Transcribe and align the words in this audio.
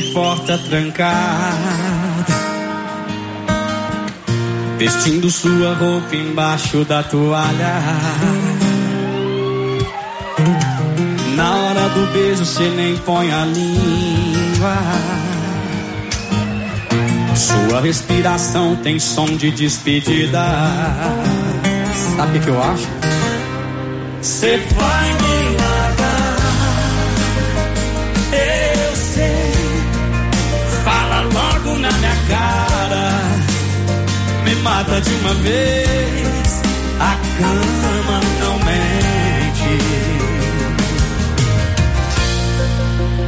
de 0.00 0.12
porta 0.12 0.58
trancada, 0.58 1.06
vestindo 4.76 5.30
sua 5.30 5.72
roupa 5.72 6.14
embaixo 6.14 6.84
da 6.84 7.02
toalha. 7.02 7.80
Na 11.34 11.56
hora 11.56 11.88
do 11.88 12.12
beijo 12.12 12.44
cê 12.44 12.68
nem 12.76 12.98
põe 12.98 13.32
a 13.32 13.46
língua. 13.46 14.76
Sua 17.34 17.80
respiração 17.80 18.76
tem 18.76 18.98
som 18.98 19.24
de 19.24 19.50
despedida. 19.50 20.44
Sabe 22.16 22.36
o 22.36 22.42
que, 22.42 22.48
eu 22.48 22.62
acho? 22.62 22.86
Cê 24.20 24.58
vai 24.58 25.15
mata 34.66 35.00
de 35.00 35.10
uma 35.20 35.34
vez. 35.34 36.62
A 36.98 37.16
cama 37.38 38.20
não 38.40 38.58
mente. 38.68 39.74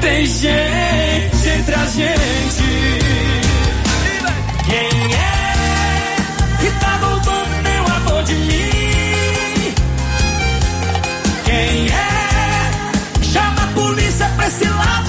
Tem 0.00 0.26
gente 0.26 1.48
entre 1.48 1.74
a 1.74 1.86
gente. 1.86 2.68
Quem 4.66 5.14
é 5.14 6.16
que 6.60 6.70
tá 6.80 6.92
roubando 7.02 7.62
meu 7.62 7.84
amor 7.96 8.22
de 8.24 8.34
mim? 8.34 9.74
Quem 11.44 11.88
é? 11.88 13.22
Chama 13.22 13.62
a 13.62 13.66
polícia 13.74 14.28
pra 14.36 14.48
esse 14.48 14.64
ladrãozinho 14.64 15.07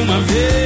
uma 0.00 0.20
vez. 0.20 0.65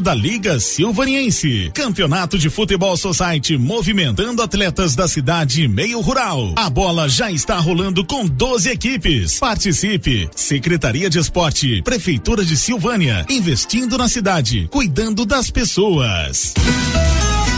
da 0.00 0.14
Liga 0.14 0.60
Silvaniense. 0.60 1.70
Campeonato 1.74 2.38
de 2.38 2.48
Futebol 2.48 2.96
Society 2.96 3.56
movimentando 3.56 4.42
atletas 4.42 4.94
da 4.94 5.08
cidade 5.08 5.62
e 5.62 5.68
meio 5.68 6.00
rural. 6.00 6.54
A 6.56 6.70
bola 6.70 7.08
já 7.08 7.30
está 7.30 7.58
rolando 7.58 8.04
com 8.04 8.26
12 8.26 8.70
equipes. 8.70 9.38
Participe. 9.38 10.28
Secretaria 10.34 11.10
de 11.10 11.18
Esporte, 11.18 11.82
Prefeitura 11.82 12.44
de 12.44 12.56
Silvânia, 12.56 13.26
investindo 13.28 13.98
na 13.98 14.08
cidade, 14.08 14.68
cuidando 14.70 15.24
das 15.26 15.50
pessoas. 15.50 16.54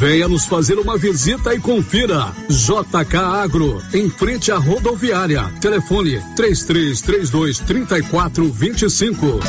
Venha 0.00 0.26
nos 0.26 0.46
fazer 0.46 0.78
uma 0.78 0.96
visita 0.96 1.52
e 1.52 1.60
confira. 1.60 2.32
JK 2.48 3.16
Agro, 3.16 3.82
em 3.92 4.08
frente 4.08 4.50
à 4.50 4.56
rodoviária. 4.56 5.44
Telefone 5.60 6.18
3332 6.34 7.58
3425. 7.58 9.40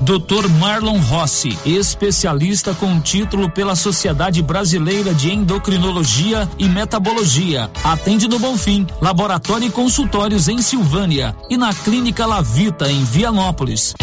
Dr. 0.00 0.48
Marlon 0.58 0.98
Rossi, 0.98 1.56
especialista 1.64 2.74
com 2.74 2.98
título 3.00 3.48
pela 3.48 3.76
Sociedade 3.76 4.42
Brasileira 4.42 5.14
de 5.14 5.32
Endocrinologia 5.32 6.50
e 6.58 6.68
Metabologia. 6.68 7.70
Atende 7.84 8.26
no 8.26 8.40
Bonfim, 8.40 8.84
laboratório 9.00 9.68
e 9.68 9.70
consultórios 9.70 10.48
em 10.48 10.60
Silvânia 10.60 11.36
e 11.48 11.56
na 11.56 11.72
Clínica 11.72 12.26
Lavita 12.26 12.90
em 12.90 13.04
Vianópolis. 13.04 13.94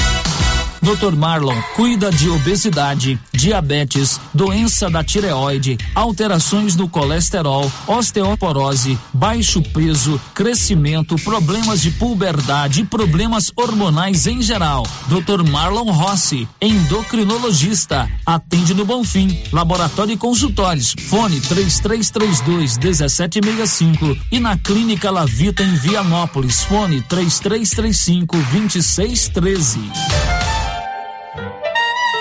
Dr. 0.89 1.15
Marlon 1.15 1.55
cuida 1.75 2.09
de 2.09 2.31
obesidade, 2.31 3.19
diabetes, 3.31 4.19
doença 4.33 4.89
da 4.89 5.03
tireoide, 5.03 5.77
alterações 5.93 6.75
no 6.75 6.89
colesterol, 6.89 7.71
osteoporose, 7.85 8.97
baixo 9.13 9.61
peso, 9.61 10.19
crescimento, 10.33 11.15
problemas 11.17 11.83
de 11.83 11.91
puberdade 11.91 12.81
e 12.81 12.85
problemas 12.85 13.51
hormonais 13.55 14.25
em 14.25 14.41
geral. 14.41 14.81
Dr. 15.05 15.47
Marlon 15.47 15.91
Rossi, 15.91 16.47
endocrinologista, 16.59 18.09
atende 18.25 18.73
no 18.73 18.83
Bonfim, 18.83 19.39
laboratório 19.53 20.13
e 20.13 20.17
consultórios. 20.17 20.95
Fone 21.07 21.39
3332 21.39 22.79
1765 22.79 24.17
e 24.31 24.39
na 24.39 24.57
Clínica 24.57 25.11
Lavita 25.11 25.61
em 25.61 25.75
Vianópolis. 25.75 26.63
Fone 26.63 26.99
3335 27.03 28.35
2613. 28.37 30.38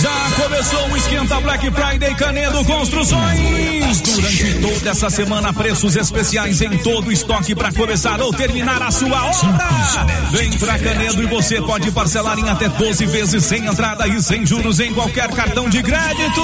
Já 0.00 0.30
começou 0.42 0.88
o 0.90 0.96
Esquenta 0.96 1.40
Black 1.40 1.70
Friday 1.70 2.14
Canedo 2.14 2.64
Construções. 2.64 4.00
Durante 4.00 4.54
toda 4.60 4.90
essa 4.90 5.08
semana, 5.08 5.52
preços 5.52 5.96
especiais 5.96 6.60
em 6.60 6.76
todo 6.78 7.08
o 7.08 7.12
estoque 7.12 7.54
para 7.54 7.72
começar 7.72 8.20
ou 8.20 8.32
terminar 8.32 8.82
a 8.82 8.90
sua 8.90 9.30
obra. 9.30 10.06
Vem 10.32 10.50
pra 10.52 10.78
Canedo 10.78 11.22
e 11.22 11.26
você 11.26 11.62
pode 11.62 11.90
parcelar 11.90 12.38
em 12.38 12.48
até 12.48 12.68
12 12.68 13.06
vezes 13.06 13.44
sem 13.44 13.66
entrada 13.66 14.06
e 14.06 14.22
sem 14.22 14.44
juros 14.44 14.80
em 14.80 14.92
qualquer 14.92 15.28
cartão 15.28 15.68
de 15.68 15.82
crédito. 15.82 16.42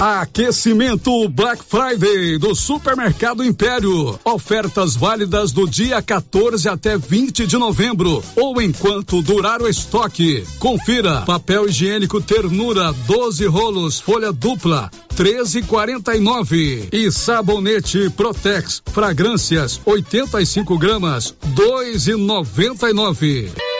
Aquecimento 0.00 1.28
Black 1.28 1.62
Friday 1.64 2.38
do 2.38 2.54
Supermercado 2.54 3.44
Império. 3.44 4.18
Ofertas 4.24 4.96
válidas 4.96 5.52
do 5.52 5.68
dia 5.68 6.02
14 6.02 6.68
até 6.68 6.98
20 6.98 7.46
de 7.46 7.56
novembro 7.56 8.22
ou 8.36 8.60
enquanto 8.60 9.22
durar 9.22 9.62
o 9.62 9.68
estoque. 9.68 10.44
Confira: 10.58 11.22
papel 11.22 11.68
higiênico 11.68 12.20
Ternura 12.20 12.92
12 13.06 13.46
rolos, 13.46 14.00
folha 14.00 14.32
dupla 14.32 14.90
13,49 15.16 16.88
e 16.92 17.12
sabonete 17.12 18.10
Protex 18.10 18.82
fragrâncias 18.92 19.80
85 19.84 20.76
gramas 20.78 21.34
2,99. 21.54 23.71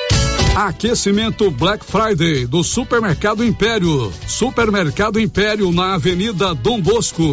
Aquecimento 0.55 1.51
Black 1.51 1.83
Friday 1.83 2.47
do 2.47 2.63
Supermercado 2.63 3.43
Império. 3.43 4.13
Supermercado 4.27 5.19
Império 5.19 5.73
na 5.73 5.95
Avenida 5.95 6.55
Dom 6.55 6.79
Bosco. 6.79 7.33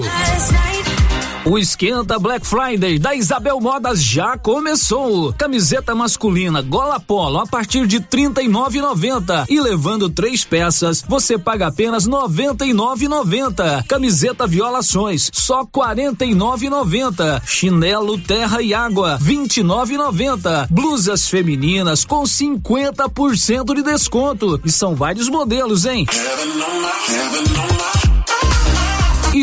O 1.49 1.57
esquenta 1.57 2.19
Black 2.19 2.45
Friday 2.45 2.99
da 2.99 3.15
Isabel 3.15 3.59
Modas 3.59 4.03
já 4.03 4.37
começou. 4.37 5.33
Camiseta 5.33 5.95
masculina 5.95 6.61
Gola 6.61 6.99
Polo 6.99 7.39
a 7.39 7.47
partir 7.47 7.87
de 7.87 7.97
R$ 7.97 8.03
39,90 8.03 9.47
e 9.49 9.59
levando 9.59 10.11
três 10.11 10.45
peças, 10.45 11.01
você 11.01 11.39
paga 11.39 11.65
apenas 11.65 12.05
R$ 12.05 12.11
99,90. 12.11 13.83
Camiseta 13.87 14.45
Violações 14.45 15.31
só 15.33 15.61
R$ 15.61 15.69
49,90. 15.73 17.41
Chinelo 17.43 18.19
Terra 18.19 18.61
e 18.61 18.71
Água 18.75 19.17
R$ 19.17 19.33
29,90. 19.33 20.67
Blusas 20.69 21.27
femininas 21.27 22.05
com 22.05 22.21
50% 22.25 23.73
de 23.73 23.81
desconto 23.81 24.61
e 24.63 24.71
são 24.71 24.93
vários 24.93 25.27
modelos, 25.27 25.87
hein? 25.87 26.05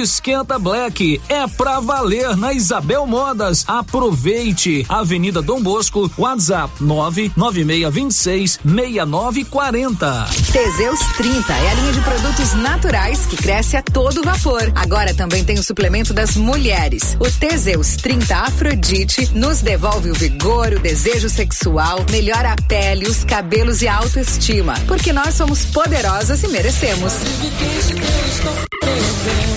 Esquenta 0.07 0.57
Black 0.57 1.21
é 1.29 1.49
pra 1.49 1.81
valer 1.81 2.37
na 2.37 2.53
Isabel 2.53 3.05
Modas. 3.09 3.65
Aproveite. 3.67 4.87
Avenida 4.89 5.43
Dom 5.43 5.61
Bosco, 5.61 6.09
WhatsApp 6.17 6.73
99626 6.81 8.61
6940. 8.65 10.29
Teseus 10.53 11.01
30 11.17 11.53
é 11.53 11.71
a 11.71 11.75
linha 11.75 11.93
de 11.93 12.01
produtos 12.03 12.55
naturais 12.55 13.27
que 13.27 13.37
cresce 13.37 13.77
a 13.77 13.83
todo 13.83 14.23
vapor. 14.23 14.71
Agora 14.77 15.13
também 15.13 15.43
tem 15.43 15.59
o 15.59 15.63
suplemento 15.63 16.15
das 16.15 16.37
mulheres. 16.37 17.17
O 17.19 17.29
Teseus 17.29 17.97
30 17.97 18.37
Afrodite 18.37 19.35
nos 19.35 19.61
devolve 19.61 20.13
o 20.13 20.15
vigor, 20.15 20.73
o 20.75 20.79
desejo 20.79 21.29
sexual, 21.29 22.07
melhora 22.13 22.53
a 22.53 22.57
pele, 22.69 23.09
os 23.09 23.25
cabelos 23.25 23.83
e 23.83 23.89
a 23.89 23.97
autoestima. 23.97 24.75
Porque 24.87 25.13
nós 25.13 25.35
somos 25.35 25.65
poderosas 25.65 26.45
e 26.45 26.49
merecemos. 26.49 27.13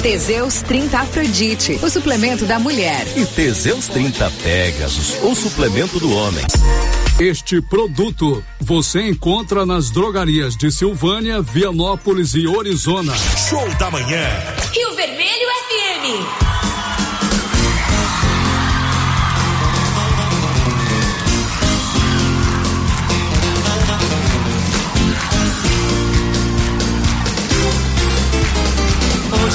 Teseus 0.01 0.38
30 0.47 0.97
Afrodite, 0.97 1.79
o 1.83 1.89
suplemento 1.89 2.45
da 2.45 2.57
mulher. 2.57 3.05
E 3.17 3.25
Teseus 3.25 3.87
30 3.89 4.31
Pegasus, 4.41 5.21
o 5.21 5.35
suplemento 5.35 5.99
do 5.99 6.09
homem. 6.13 6.45
Este 7.19 7.61
produto 7.61 8.41
você 8.61 9.01
encontra 9.01 9.65
nas 9.65 9.91
drogarias 9.91 10.55
de 10.55 10.71
Silvânia, 10.71 11.41
Vianópolis 11.41 12.35
e 12.35 12.47
Orizona. 12.47 13.13
Show 13.49 13.67
da 13.75 13.91
manhã. 13.91 14.25
Rio 14.73 14.95
Vermelho 14.95 15.47
FM. 15.67 16.48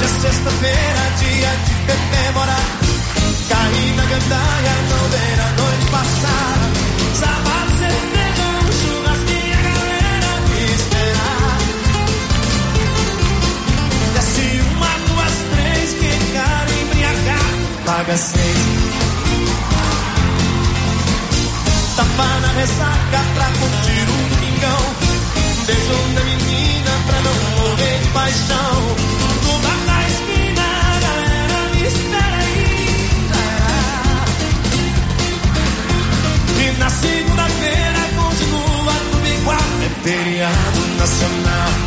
Hoje 0.05 0.17
é 0.17 0.19
sexta-feira, 0.19 1.03
dia 1.17 1.51
de 1.65 1.73
comemorar. 1.87 2.65
Caí 3.49 3.93
na 3.95 4.05
gandaia, 4.05 4.73
não 4.87 5.09
ver 5.09 5.39
a 5.39 5.49
noite 5.59 5.85
passar. 5.89 6.57
Sábado, 7.15 7.71
certeza, 7.79 8.43
um 8.45 8.71
churrasquinho, 8.71 9.57
a 9.57 9.61
galera 9.63 10.31
me 10.47 10.61
esperar. 10.75 11.57
Desce 14.13 14.61
uma, 14.75 14.93
duas, 15.07 15.35
três, 15.55 15.93
quem 15.93 16.19
quer 16.33 16.65
embriagar, 16.83 17.49
paga 17.87 18.15
seis. 18.15 18.57
Tapa 21.95 22.23
é 22.23 22.39
na 22.41 22.51
ressaca 22.59 23.21
pra 23.33 23.47
curtir 23.47 24.05
um 24.11 24.23
pingão. 24.39 24.83
Beijo 25.65 25.97
da 26.13 26.23
menina 26.25 26.91
pra 27.07 27.21
não 27.21 27.33
morrer 27.57 27.97
de 27.97 28.07
paixão. 28.09 29.24
Segunda-feira 37.01 38.01
continua 38.15 38.93
tudo 39.11 39.27
igual. 39.27 39.57
É 39.83 39.89
feriado 40.03 40.79
nacional. 40.97 41.84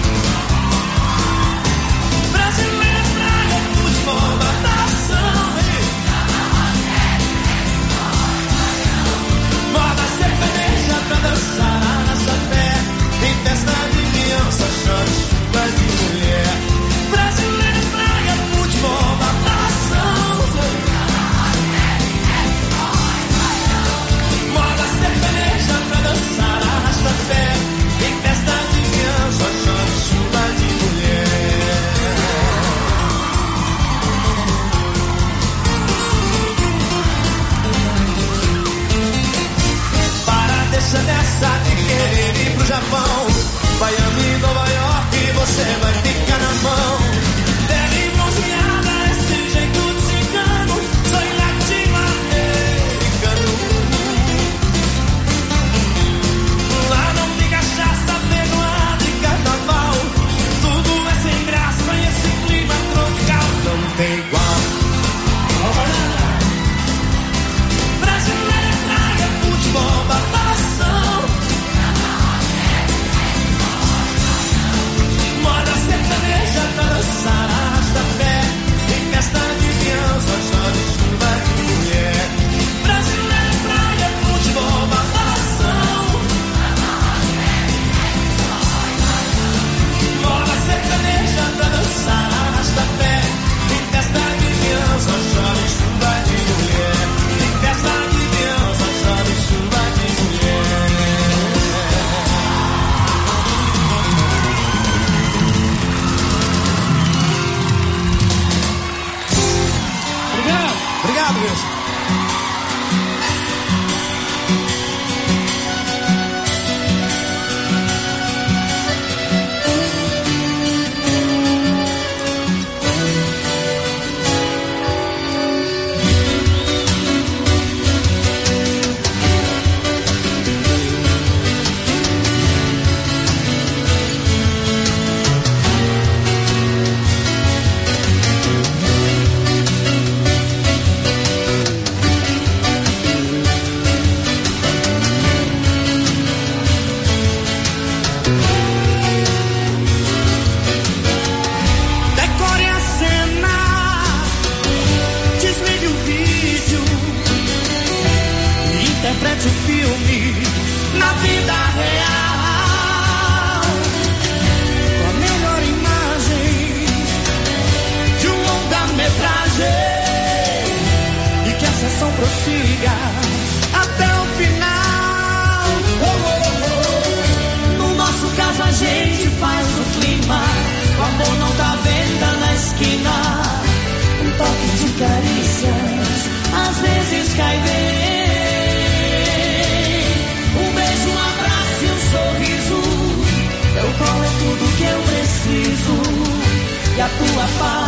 Tua 197.18 197.46
paz 197.58 197.88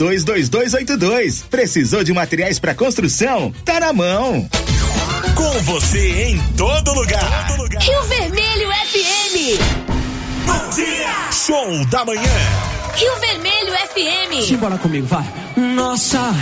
33322282. 0.00 1.44
Precisou 1.50 2.02
de 2.02 2.12
materiais 2.12 2.58
para 2.58 2.74
construção? 2.74 3.52
Tá 3.64 3.78
na 3.80 3.92
mão. 3.92 4.48
Com 5.34 5.62
você 5.64 6.30
em 6.30 6.38
todo 6.56 6.94
lugar. 6.94 7.46
Rio 7.80 8.02
Vermelho 8.04 8.68
FM. 8.70 9.60
Bom 10.46 10.70
dia. 10.70 11.30
Show 11.30 11.84
da 11.86 12.04
manhã. 12.04 12.79
Rio 12.94 13.16
Vermelho 13.20 13.72
FM. 13.72 14.42
Simbora 14.46 14.78
comigo, 14.78 15.06
vai. 15.06 15.24
Nossa, 15.56 16.34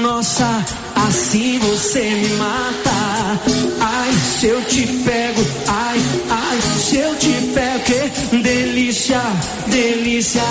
nossa, 0.00 0.64
assim 0.94 1.58
você 1.58 2.00
me 2.00 2.28
mata. 2.36 3.40
Ai, 3.80 4.12
se 4.12 4.46
eu 4.46 4.62
te 4.64 4.86
pego, 5.04 5.44
ai, 5.68 5.98
ai, 6.30 6.60
se 6.78 6.96
eu 6.96 7.16
te 7.16 7.32
pego, 7.54 7.84
que 7.84 8.36
delícia, 8.36 9.20
delícia, 9.66 10.42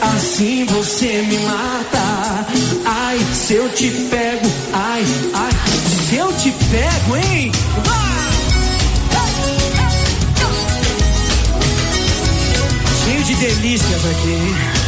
assim 0.00 0.64
você 0.66 1.22
me 1.22 1.38
mata. 1.38 2.46
Ai, 2.84 3.18
se 3.32 3.54
eu 3.54 3.68
te 3.70 3.90
pego, 4.10 4.46
ai, 4.72 5.04
ai, 5.34 5.52
se 6.08 6.16
eu 6.16 6.32
te 6.34 6.50
pego, 6.52 7.16
hein? 7.16 7.52
Cheio 13.04 13.24
de 13.24 13.34
delícias 13.34 14.04
aqui. 14.06 14.87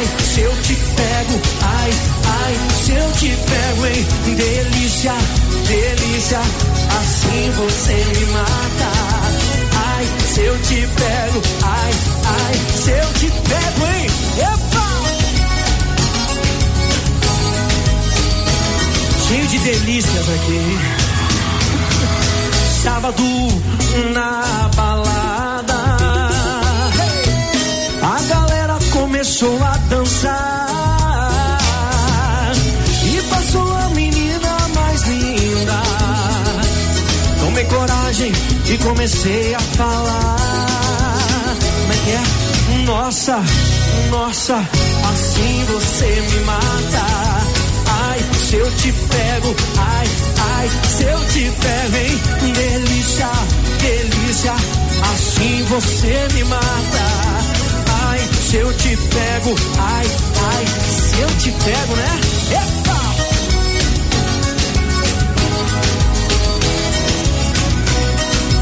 Ai, 0.00 0.06
se 0.18 0.40
eu 0.40 0.56
te 0.62 0.74
pego, 0.96 1.40
ai, 1.60 1.90
ai, 2.24 2.58
se 2.82 2.92
eu 2.92 3.12
te 3.12 3.36
pego, 3.36 3.86
hein? 3.86 4.06
Delícia, 4.34 5.12
delícia, 5.68 6.40
assim 6.40 7.50
você 7.58 7.92
me 7.92 8.24
mata. 8.32 8.92
Ai, 9.76 10.06
se 10.26 10.40
eu 10.40 10.58
te 10.62 10.86
pego, 10.86 11.42
ai, 11.62 11.92
ai, 12.24 12.54
se 12.74 12.90
eu 12.92 13.12
te 13.12 13.30
pego, 13.30 13.86
hein? 13.92 14.06
Epa! 14.38 14.88
Cheio 19.28 19.46
de 19.48 19.58
delícias 19.58 20.28
aqui. 20.30 20.78
Sábado 22.82 23.22
na 24.14 24.70
balada. 24.74 25.19
Começou 29.40 29.64
a 29.64 29.76
dançar 29.88 30.36
e 33.04 33.22
passou 33.30 33.74
a 33.74 33.88
menina 33.88 34.58
mais 34.74 35.02
linda. 35.04 35.82
Tomei 37.40 37.64
coragem 37.64 38.32
e 38.68 38.76
comecei 38.78 39.54
a 39.54 39.60
falar. 39.60 41.56
Como 41.80 41.92
é 41.92 41.96
que 42.04 42.10
é? 42.10 42.22
Nossa, 42.84 43.42
nossa, 44.10 44.56
assim 44.58 45.64
você 45.72 46.20
me 46.20 46.40
mata. 46.40 47.06
Ai, 47.86 48.18
se 48.34 48.56
eu 48.56 48.70
te 48.76 48.92
pego, 48.92 49.56
ai, 49.78 50.06
ai, 50.52 50.70
se 50.86 51.04
eu 51.04 51.26
te 51.28 51.50
pego, 51.50 51.96
hein? 51.96 52.20
Delícia, 52.52 53.30
delícia, 53.80 54.52
assim 54.52 55.64
você 55.64 56.28
me 56.34 56.44
mata. 56.44 57.39
Ai, 58.50 58.56
se 58.56 58.56
eu 58.56 58.74
te 58.74 58.96
pego, 58.96 59.54
ai, 59.78 60.06
ai, 60.42 60.66
se 60.66 61.20
eu 61.20 61.28
te 61.38 61.52
pego, 61.52 61.94
né? 61.94 62.20
Epa! 62.50 63.00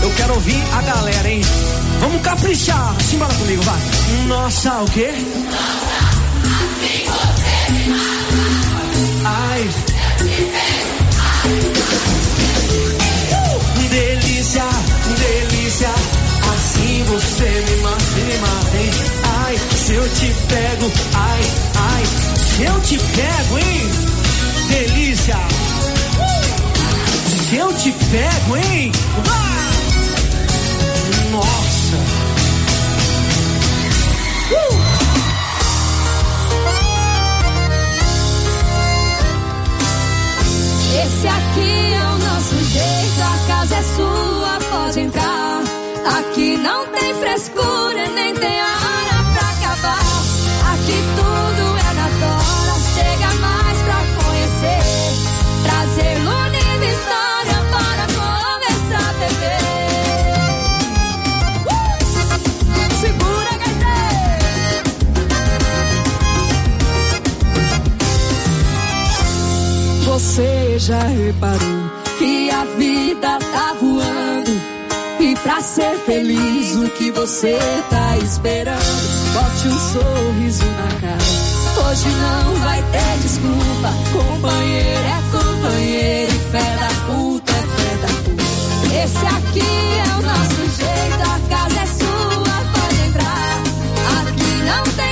Eu 0.02 0.10
quero 0.10 0.34
ouvir 0.34 0.62
a 0.74 0.82
galera, 0.82 1.30
hein? 1.30 1.40
Vamos 2.00 2.20
caprichar. 2.20 3.00
Simbora 3.00 3.32
comigo, 3.32 3.62
vai. 3.62 3.80
Nossa, 4.26 4.82
o 4.82 4.90
quê? 4.90 5.08
Ai. 9.24 9.70
Uh, 13.32 13.88
delícia, 13.88 14.68
delícia. 15.18 15.88
Assim 16.52 17.04
você 17.04 17.44
me 17.44 17.76
mata, 17.76 17.76
me 17.76 17.77
eu 19.98 20.08
te 20.10 20.32
pego, 20.48 20.92
ai, 21.14 21.40
ai, 21.74 22.04
se 22.36 22.62
eu 22.62 22.80
te 22.82 22.98
pego, 22.98 23.58
hein? 23.58 23.90
Delícia. 24.68 25.36
Se 27.48 27.56
eu 27.56 27.72
te 27.72 27.90
pego, 27.90 28.56
hein? 28.56 28.92
Vai! 29.24 29.58
Nossa. 31.32 31.96
Uh! 34.52 34.78
Esse 41.02 41.26
aqui 41.26 41.94
é 41.94 42.04
o 42.04 42.18
nosso 42.18 42.54
jeito, 42.54 43.20
a 43.20 43.38
casa 43.48 43.74
é 43.74 43.82
sua, 43.96 44.58
pode 44.70 45.00
entrar. 45.00 45.62
Aqui 46.20 46.56
não 46.58 46.86
tem 46.86 47.14
frescura, 47.14 48.08
nem 48.14 48.34
tem 48.34 48.60
acabar. 48.60 48.87
Aqui 50.88 51.02
tudo 51.16 51.76
é 51.76 51.92
na 51.92 52.08
tora, 52.18 52.76
chega 52.94 53.28
mais 53.42 53.76
pra 53.82 53.98
conhecer. 54.24 54.80
Trazer 55.62 56.16
Luna 56.24 56.56
e 56.56 56.88
história 56.88 57.58
para 57.70 58.04
começar 58.16 59.04
a 59.04 59.12
beber. 59.20 59.60
Uh! 61.68 61.92
Segura, 63.02 63.52
Você 70.06 70.78
já 70.78 71.02
reparou 71.02 71.90
que 72.18 72.50
a 72.50 72.64
vida 72.64 73.38
tá 73.38 73.74
voando 73.78 74.58
e 75.20 75.36
pra 75.42 75.60
ser 75.60 75.98
feliz 75.98 76.76
o 76.76 76.88
que 76.88 77.10
você 77.10 77.58
tá 77.90 78.16
esperando 78.16 79.17
bote 79.38 79.68
um 79.68 79.78
sorriso 79.78 80.64
na 80.64 80.88
cara. 81.00 81.88
Hoje 81.88 82.08
não 82.08 82.54
vai 82.56 82.82
ter 82.82 83.18
desculpa. 83.22 83.90
Companheiro 84.12 85.06
é 85.06 85.20
companheiro 85.30 86.32
e 86.32 86.38
fé 86.50 86.76
da 86.76 86.88
puta 87.06 87.52
é 87.52 87.62
fé 87.76 87.96
da 88.02 88.08
puta. 88.24 88.44
Esse 89.04 89.26
aqui 89.26 89.70
é 89.98 90.08
o 90.16 90.22
nosso 90.22 90.62
jeito 90.76 91.22
a 91.22 91.38
casa 91.48 91.80
é 91.80 91.86
sua 91.86 92.58
pode 92.74 93.00
entrar. 93.08 93.62
Aqui 94.20 94.52
não 94.64 94.82
tem 94.94 95.07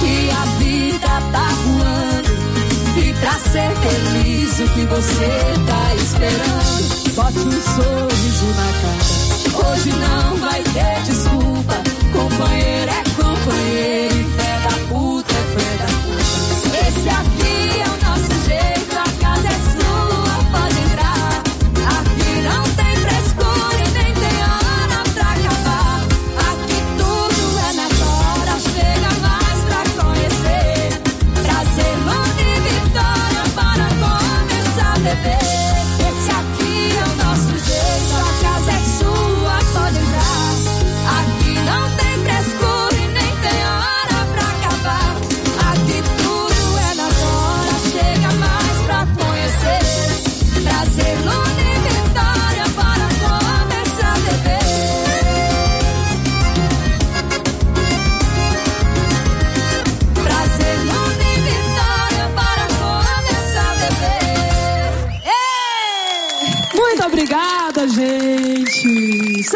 Que 0.00 0.30
a 0.30 0.44
vida 0.58 1.08
tá 1.32 1.48
voando. 1.64 2.30
E 2.96 3.12
pra 3.14 3.32
ser 3.50 3.70
feliz, 3.76 4.58
o 4.60 4.68
que 4.74 4.86
você 4.86 5.28
tá 5.66 5.94
esperando? 5.94 7.14
Bote 7.14 7.38
um 7.38 7.50
sorriso 7.50 8.46
na 8.56 8.70
cara. 8.82 9.18
Hoje 9.68 9.90
não 9.90 10.36
vai 10.36 10.62
ter 10.62 11.02
desculpa. 11.04 11.76
Companheiro 12.12 12.90
é 12.90 13.02
companheiro. 13.22 14.14
E 14.14 14.24
fé 14.36 14.54
da 14.62 14.74
puta 14.88 15.34
é 15.34 15.42
fé 15.58 15.70
da 15.78 15.88
puta. 16.02 16.88
Esse 16.88 17.08
aqui 17.08 17.37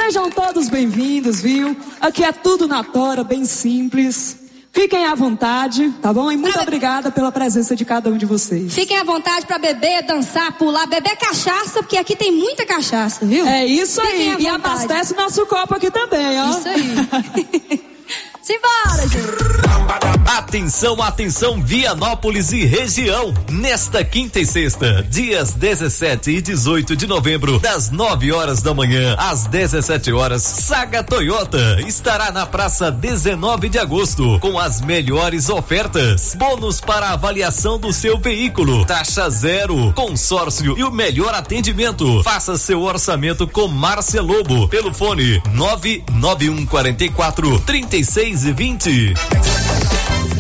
Sejam 0.05 0.29
todos 0.31 0.69
bem-vindos, 0.69 1.41
viu? 1.41 1.77
Aqui 2.01 2.25
é 2.25 2.33
tudo 2.33 2.67
na 2.67 2.83
tora, 2.83 3.23
bem 3.23 3.45
simples. 3.45 4.37
Fiquem 4.73 5.07
à 5.07 5.15
vontade, 5.15 5.95
tá 6.03 6.13
bom? 6.13 6.31
E 6.33 6.37
muito 6.37 6.59
obrigada 6.59 7.13
pela 7.13 7.31
presença 7.31 7.77
de 7.77 7.85
cada 7.85 8.11
um 8.11 8.17
de 8.17 8.27
vocês. 8.27 8.75
Fiquem 8.75 8.99
à 8.99 9.05
vontade 9.05 9.47
para 9.47 9.59
beber, 9.59 10.03
dançar, 10.03 10.59
pular, 10.59 10.87
beber 10.87 11.17
cachaça, 11.17 11.85
porque 11.85 11.97
aqui 11.97 12.17
tem 12.17 12.33
muita 12.33 12.67
cachaça, 12.67 13.25
viu? 13.25 13.47
É 13.47 13.65
isso 13.65 14.01
Fiquem 14.01 14.33
aí. 14.33 14.43
E 14.43 14.49
abastece 14.49 15.15
nosso 15.15 15.47
copo 15.47 15.77
aqui 15.77 15.89
também, 15.89 16.37
ó. 16.41 16.51
Isso 16.51 16.69
aí. 16.69 17.85
Simbora, 18.43 19.09
gente. 19.09 19.73
Atenção, 20.27 21.03
atenção, 21.03 21.63
Vianópolis 21.63 22.53
e 22.53 22.65
região. 22.65 23.33
Nesta 23.51 24.05
quinta 24.05 24.41
e 24.41 24.47
sexta, 24.47 25.03
dias 25.03 25.53
17 25.53 26.31
e 26.31 26.43
18 26.43 26.97
de 26.97 27.07
novembro, 27.07 27.59
das 27.59 27.91
9 27.91 28.33
horas 28.33 28.63
da 28.63 28.75
manhã 28.75 29.15
às 29.19 29.47
17 29.47 30.13
horas, 30.13 30.43
Saga 30.43 31.03
Toyota 31.03 31.81
estará 31.87 32.33
na 32.33 32.47
praça 32.47 32.91
19 32.91 33.69
de 33.69 33.79
agosto 33.79 34.39
com 34.41 34.59
as 34.59 34.81
melhores 34.81 35.49
ofertas. 35.49 36.35
Bônus 36.35 36.81
para 36.81 37.11
avaliação 37.11 37.79
do 37.79 37.93
seu 37.93 38.19
veículo, 38.19 38.85
taxa 38.85 39.29
zero, 39.31 39.93
consórcio 39.93 40.77
e 40.79 40.85
o 40.85 40.91
melhor 40.91 41.35
atendimento. 41.35 42.23
Faça 42.23 42.57
seu 42.57 42.83
orçamento 42.83 43.47
com 43.47 43.69
Márcia 43.69 44.23
Lobo 44.23 44.69
pelo 44.69 44.95
fone 44.95 45.43
99144 45.53 47.61
3620. 48.37 49.15
E 49.15 50.12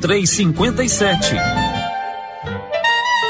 2357. 0.00 1.77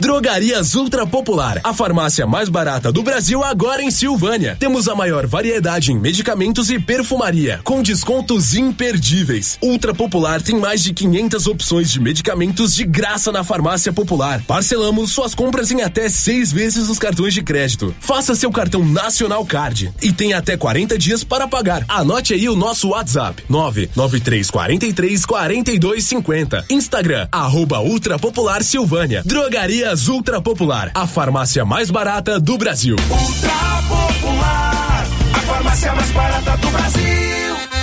Drogarias 0.00 0.74
Ultra 0.74 1.06
Popular, 1.06 1.58
a 1.64 1.72
farmácia 1.72 2.26
mais 2.26 2.50
barata 2.50 2.92
do 2.92 3.02
Brasil 3.02 3.42
agora 3.42 3.82
em 3.82 3.90
Silvânia. 3.90 4.54
Temos 4.60 4.88
a 4.88 4.94
maior 4.94 5.26
variedade 5.26 5.90
em 5.90 5.98
medicamentos 5.98 6.70
e 6.70 6.78
perfumaria, 6.78 7.60
com 7.64 7.82
descontos 7.82 8.54
imperdíveis. 8.54 9.58
Ultra 9.62 9.94
Popular 9.94 10.42
tem 10.42 10.56
mais 10.58 10.82
de 10.82 10.92
500 10.92 11.46
opções 11.46 11.90
de 11.90 11.98
medicamentos 11.98 12.74
de 12.74 12.84
graça 12.84 13.32
na 13.32 13.42
farmácia 13.42 13.90
popular. 13.90 14.42
Parcelamos 14.46 15.12
suas 15.12 15.34
compras 15.34 15.70
em 15.70 15.80
até 15.80 16.10
seis 16.10 16.52
vezes 16.52 16.88
os 16.90 16.98
cartões 16.98 17.32
de 17.32 17.42
crédito. 17.42 17.94
Faça 17.98 18.34
seu 18.34 18.50
cartão 18.50 18.84
Nacional 18.84 19.44
Card 19.46 19.90
e 20.02 20.12
tem 20.12 20.34
até 20.34 20.58
40 20.58 20.98
dias 20.98 21.24
para 21.24 21.48
pagar. 21.48 21.84
Anote 21.88 22.34
aí 22.34 22.48
o 22.48 22.54
nosso 22.54 22.90
WhatsApp: 22.90 23.42
99343 23.48 25.24
4250. 25.24 26.66
Instagram, 26.68 27.26
arroba 27.32 27.80
Ultra 27.80 28.18
Popular 28.18 28.62
Silvânia. 28.62 29.22
Drogaria 29.24 29.85
Drogaria 29.86 30.08
Ultra 30.08 30.42
Popular, 30.42 30.90
a 30.94 31.06
farmácia 31.06 31.64
mais 31.64 31.90
barata 31.92 32.40
do 32.40 32.58
Brasil. 32.58 32.96
Ultra 33.08 33.82
Popular, 33.88 35.06
a 35.32 35.40
farmácia 35.42 35.94
mais 35.94 36.10
barata 36.10 36.56
do 36.56 36.70
Brasil. 36.70 37.75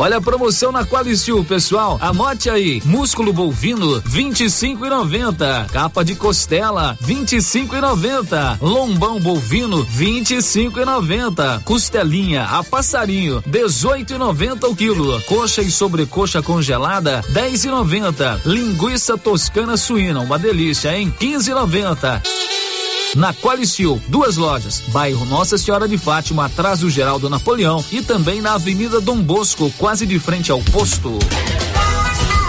Olha 0.00 0.16
a 0.16 0.20
promoção 0.22 0.72
na 0.72 0.82
Qualicil, 0.82 1.44
pessoal. 1.44 1.98
Anote 2.00 2.48
aí: 2.48 2.80
músculo 2.86 3.34
bovino 3.34 4.00
25,90, 4.00 5.68
capa 5.68 6.02
de 6.02 6.14
costela 6.14 6.96
25,90, 7.04 8.56
lombão 8.62 9.20
bovino 9.20 9.84
25,90, 9.84 11.62
costelinha 11.64 12.44
a 12.44 12.64
passarinho 12.64 13.42
18,90 13.42 14.70
o 14.70 14.74
quilo, 14.74 15.20
coxa 15.24 15.60
e 15.60 15.70
sobrecoxa 15.70 16.40
congelada 16.40 17.20
10,90, 17.34 18.40
linguiça 18.46 19.18
toscana 19.18 19.76
suína, 19.76 20.20
uma 20.20 20.38
delícia, 20.38 20.96
hein? 20.96 21.12
15,90. 21.20 22.59
Na 23.16 23.34
Qualicil, 23.34 24.00
duas 24.06 24.36
lojas, 24.36 24.82
bairro 24.88 25.24
Nossa 25.24 25.58
Senhora 25.58 25.88
de 25.88 25.98
Fátima, 25.98 26.46
atrás 26.46 26.80
do 26.80 26.88
Geraldo 26.88 27.28
Napoleão 27.28 27.84
e 27.90 28.02
também 28.02 28.40
na 28.40 28.54
Avenida 28.54 29.00
Dom 29.00 29.20
Bosco, 29.20 29.72
quase 29.76 30.06
de 30.06 30.18
frente 30.20 30.52
ao 30.52 30.60
posto. 30.60 31.18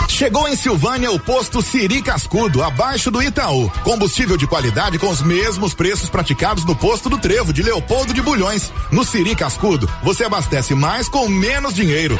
Chegou 0.08 0.48
em 0.48 0.56
Silvânia 0.56 1.12
o 1.12 1.20
posto 1.20 1.64
Siri 1.64 2.00
Cascudo, 2.04 2.62
abaixo 2.62 3.10
do 3.10 3.24
Itaú. 3.24 3.72
Combustível 3.84 4.38
de 4.38 4.46
qualidade 4.46 5.00
com 5.00 5.10
os 5.10 5.24
mesmos 5.24 5.74
preços 5.74 6.12
praticados 6.12 6.64
no 6.64 6.76
posto 6.76 7.10
do 7.10 7.18
Trevo 7.18 7.52
de 7.52 7.64
Leopoldo 7.64 8.14
de 8.14 8.22
Bulhões. 8.22 8.72
No 8.92 9.04
Siri 9.04 9.36
Cascudo, 9.36 9.90
você 10.04 10.26
abastece 10.26 10.76
mais 10.76 11.10
com 11.10 11.28
menos 11.28 11.74
dinheiro. 11.74 12.20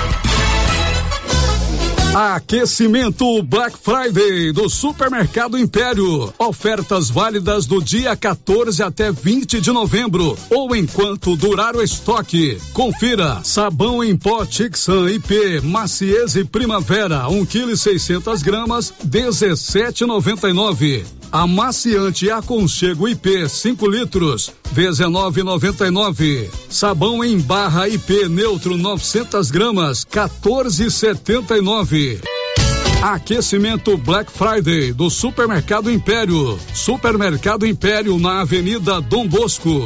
Aquecimento 2.13 3.41
Black 3.41 3.77
Friday 3.77 4.51
do 4.51 4.67
Supermercado 4.67 5.57
Império. 5.57 6.33
Ofertas 6.37 7.09
válidas 7.09 7.65
do 7.65 7.81
dia 7.81 8.17
14 8.17 8.83
até 8.83 9.13
20 9.13 9.61
de 9.61 9.71
novembro 9.71 10.37
ou 10.49 10.75
enquanto 10.75 11.37
durar 11.37 11.73
o 11.73 11.81
estoque. 11.81 12.57
Confira: 12.73 13.39
sabão 13.45 14.03
em 14.03 14.17
pó 14.17 14.45
Tixan 14.45 15.09
IP 15.09 15.61
Maciez 15.61 16.33
Primavera 16.51 17.29
1 17.29 17.45
kg 17.45 17.77
600 17.77 18.43
gramas 18.43 18.93
17,99. 19.07 21.05
Amaciante 21.31 22.29
Aconchego 22.29 23.07
IP 23.07 23.47
5 23.47 23.87
litros 23.87 24.51
19,99. 24.75 26.49
Sabão 26.69 27.23
em 27.23 27.39
barra 27.39 27.87
IP 27.87 28.27
neutro 28.27 28.75
900 28.75 29.49
gramas 29.49 30.03
14,79. 30.03 32.00
Aquecimento 33.01 33.97
Black 33.97 34.31
Friday 34.31 34.93
do 34.93 35.09
Supermercado 35.09 35.91
Império. 35.91 36.59
Supermercado 36.73 37.65
Império 37.65 38.17
na 38.19 38.41
Avenida 38.41 39.01
Dom 39.01 39.27
Bosco. 39.27 39.85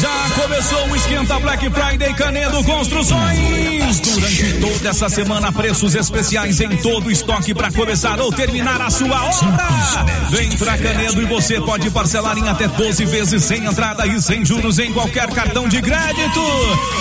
Já 0.00 0.30
começou 0.40 0.88
o 0.90 0.96
Esquenta 0.96 1.40
Black 1.40 1.68
Friday 1.70 2.14
Canedo 2.14 2.62
Construções. 2.62 3.98
Durante 3.98 4.52
toda 4.60 4.88
essa 4.90 5.08
semana, 5.08 5.50
preços 5.50 5.96
especiais 5.96 6.60
em 6.60 6.76
todo 6.76 7.06
o 7.06 7.10
estoque 7.10 7.52
para 7.52 7.72
começar 7.72 8.20
ou 8.20 8.30
terminar 8.30 8.80
a 8.80 8.90
sua 8.90 9.24
obra. 9.24 10.06
Vem 10.30 10.50
pra 10.50 10.78
Canedo 10.78 11.20
e 11.20 11.24
você 11.24 11.60
pode 11.60 11.90
parcelar 11.90 12.38
em 12.38 12.48
até 12.48 12.68
12 12.68 13.04
vezes 13.06 13.42
sem 13.42 13.64
entrada 13.64 14.06
e 14.06 14.22
sem 14.22 14.44
juros 14.44 14.78
em 14.78 14.92
qualquer 14.92 15.28
cartão 15.30 15.66
de 15.68 15.82
crédito. 15.82 16.40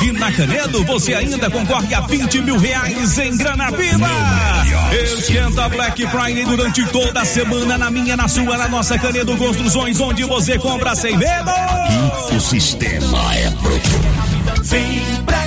E 0.02 0.12
na 0.14 0.32
Canedo 0.32 0.84
você 0.86 1.14
ainda 1.14 1.52
concorre 1.52 1.94
a 1.94 2.02
20 2.02 2.42
mil 2.42 2.58
reais 2.58 3.20
em 3.20 3.38
grana 3.38 3.70
viva. 3.70 4.08
Esquenta 5.04 5.70
Black 5.70 6.08
Friday 6.08 6.46
durante 6.46 6.84
toda 6.88 7.22
a 7.22 7.26
semana 7.26 7.78
na 7.78 7.92
minha, 7.92 8.18
na 8.18 8.28
sua, 8.28 8.58
na 8.58 8.68
nossa 8.68 8.98
Canedo 8.98 9.38
Construções, 9.38 10.00
onde 10.00 10.24
você 10.24 10.58
compra 10.58 10.96
sem 10.96 11.16
medo. 11.16 11.52
O 12.36 12.40
sistema 12.40 12.87
é 12.96 13.52
pronto. 13.62 14.64
Vem 14.64 15.24
pra 15.26 15.38
Canedo. 15.38 15.47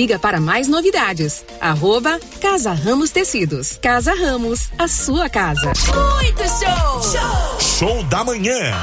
Siga 0.01 0.17
para 0.17 0.41
mais 0.41 0.67
novidades. 0.67 1.45
Arroba 1.61 2.19
Casa 2.41 2.73
Ramos 2.73 3.11
Tecidos. 3.11 3.77
Casa 3.79 4.15
Ramos, 4.15 4.71
a 4.75 4.87
sua 4.87 5.29
casa. 5.29 5.67
Muito 5.67 6.41
show! 6.41 7.03
Show! 7.03 7.59
Show 7.59 8.03
da 8.05 8.23
manhã. 8.23 8.73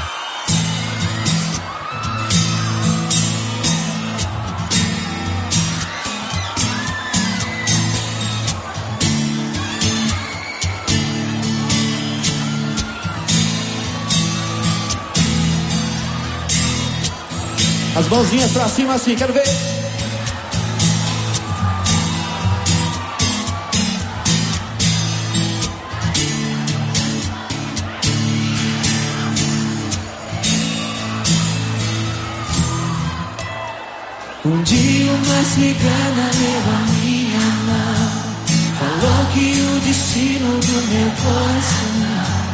As 17.97 18.07
mãozinhas 18.07 18.53
pra 18.53 18.69
cima 18.69 18.93
assim, 18.93 19.17
quero 19.17 19.33
ver. 19.33 19.78
Um 34.45 34.63
dia 34.63 35.11
uma 35.11 35.43
cigana 35.43 36.31
levou 36.39 36.79
minha 37.01 37.39
mão. 37.67 38.29
Falou 38.79 39.25
que 39.33 39.51
o 39.59 39.79
destino 39.81 40.59
do 40.59 40.87
meu 40.87 41.11
coração. 41.21 42.49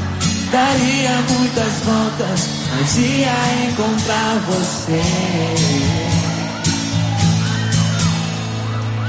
Daria 0.51 1.21
muitas 1.29 1.73
voltas, 1.83 2.49
mas 2.71 2.97
ia 2.97 3.69
encontrar 3.69 4.39
você. 4.47 5.01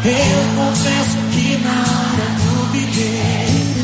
Eu 0.05 0.55
confesso 0.55 1.17
que 1.33 1.57
na 1.65 1.81
hora 1.81 2.27
duvidei 2.45 3.77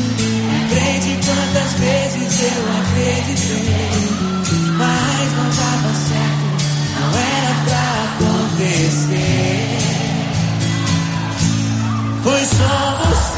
Lembrei 0.73 0.99
de 0.99 1.25
quantas 1.25 1.73
vezes 1.79 2.41
eu 2.43 2.63
acreditei 2.79 4.22
acontecer. 8.73 9.77
Foi 12.23 12.45
só 12.45 12.97
você 13.05 13.32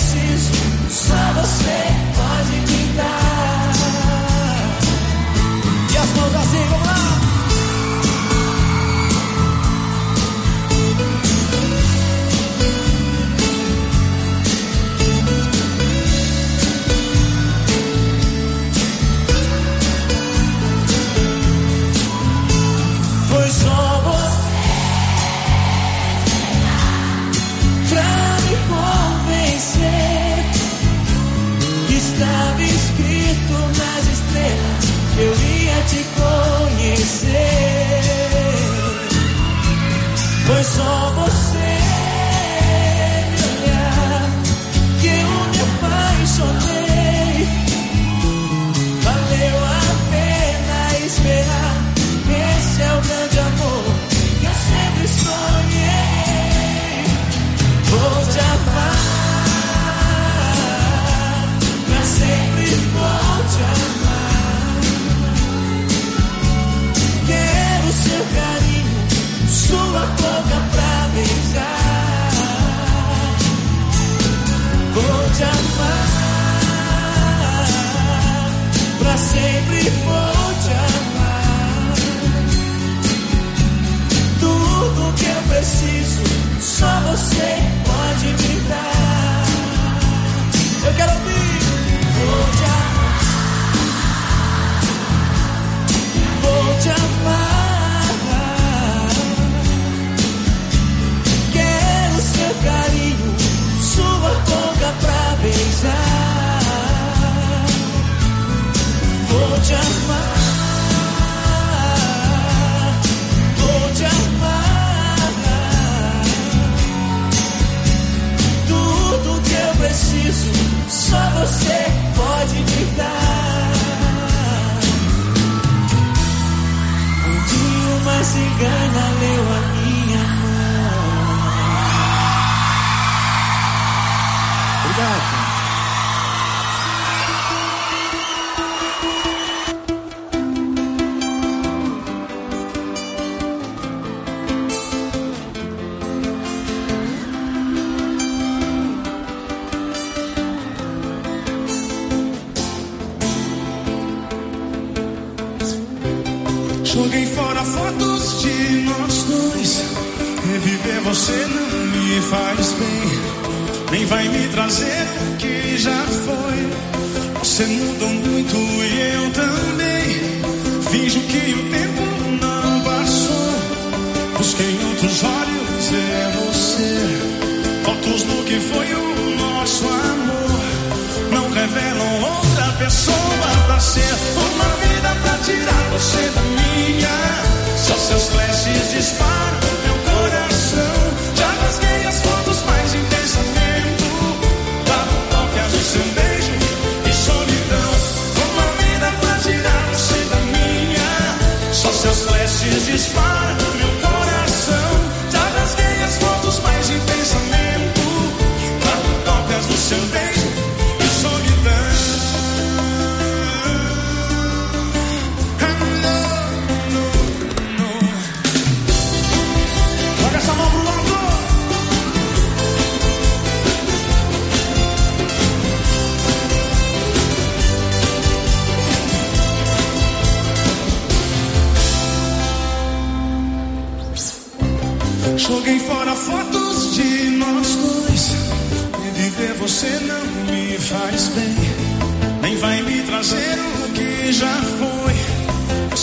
preciso, 0.00 0.52
só 0.88 1.32
você 1.34 2.09
Foi 40.60 40.64
só 40.66 41.12
você 41.12 41.29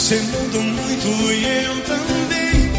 Você 0.07 0.21
mudou 0.21 0.61
muito 0.61 1.07
e 1.33 1.65
eu 1.65 1.81
também. 1.81 2.71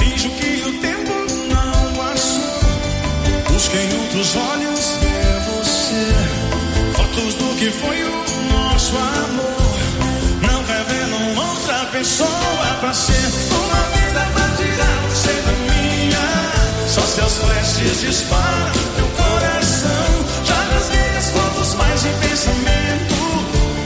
Finjo 0.00 0.30
que 0.30 0.68
o 0.68 0.80
tempo 0.80 1.12
não 1.48 1.94
passou. 1.94 3.52
Busquei 3.52 3.88
outros 4.00 4.34
olhos 4.34 4.98
ver 5.00 5.38
você. 5.46 6.12
Fotos 6.96 7.34
do 7.34 7.54
que 7.54 7.70
foi 7.70 8.02
o 8.02 8.52
nosso 8.52 8.96
amor. 8.96 9.78
Não 10.42 10.64
revelam 10.64 11.36
outra 11.36 11.86
pessoa 11.92 12.76
pra 12.80 12.92
ser 12.92 13.12
uma 13.12 13.82
vida 13.96 14.26
pra 14.34 14.48
tirar 14.56 15.08
você 15.08 15.34
da 15.42 15.52
minha. 15.72 16.88
Só 16.88 17.02
seus 17.02 17.36
flashes 17.36 18.00
disparam 18.00 18.72
meu 18.96 19.06
coração. 19.10 20.44
Já 20.44 20.60
rasguei 20.74 21.16
as 21.16 21.30
fotos 21.30 21.74
mais 21.74 22.04
em 22.04 22.28
pensamento. 22.28 23.14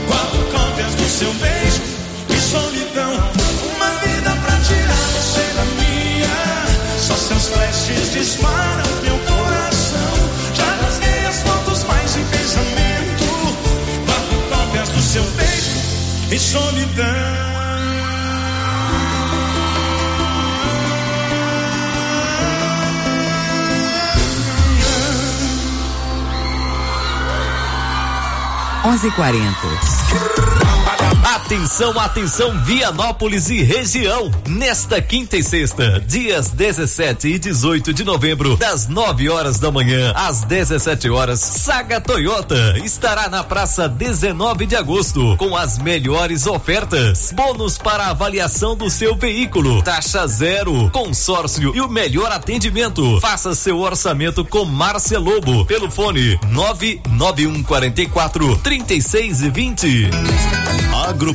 Quatro 0.08 0.44
cópias 0.50 0.94
do 0.94 1.04
seu 1.10 1.34
beijo 1.34 1.59
flashes 7.90 8.12
disparam 8.12 9.02
meu 9.02 9.18
coração. 9.18 10.14
Já 10.54 10.84
rasguei 10.84 11.26
as 11.26 11.42
fotos 11.42 11.84
mais 11.84 12.16
em 12.16 12.24
pensamento. 12.24 13.24
Quatro 14.06 14.40
cópias 14.48 14.88
do 14.90 15.00
seu 15.00 15.24
beijo 15.24 15.70
e 16.30 16.38
solidão. 16.38 17.50
Onze 28.82 29.08
e 29.08 29.10
quarenta. 29.10 30.49
Atenção, 31.50 31.98
atenção, 31.98 32.62
Vianópolis 32.62 33.50
e 33.50 33.60
região. 33.60 34.30
Nesta 34.46 35.02
quinta 35.02 35.36
e 35.36 35.42
sexta, 35.42 35.98
dias 35.98 36.50
17 36.50 37.26
e 37.26 37.40
18 37.40 37.92
de 37.92 38.04
novembro, 38.04 38.56
das 38.56 38.86
9 38.86 39.28
horas 39.28 39.58
da 39.58 39.68
manhã 39.68 40.12
às 40.14 40.42
17 40.42 41.10
horas, 41.10 41.40
Saga 41.40 42.00
Toyota 42.00 42.78
estará 42.84 43.28
na 43.28 43.42
praça 43.42 43.88
19 43.88 44.64
de 44.64 44.76
agosto 44.76 45.36
com 45.38 45.56
as 45.56 45.76
melhores 45.76 46.46
ofertas. 46.46 47.32
Bônus 47.34 47.76
para 47.76 48.06
avaliação 48.06 48.76
do 48.76 48.88
seu 48.88 49.16
veículo, 49.16 49.82
taxa 49.82 50.24
zero, 50.28 50.88
consórcio 50.90 51.74
e 51.74 51.80
o 51.80 51.88
melhor 51.88 52.30
atendimento. 52.30 53.20
Faça 53.20 53.56
seu 53.56 53.80
orçamento 53.80 54.44
com 54.44 54.64
Márcia 54.64 55.18
Lobo 55.18 55.66
pelo 55.66 55.90
fone 55.90 56.38
99144 56.48 58.56
3620. 58.58 60.10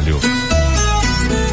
trabalho. 0.01 0.60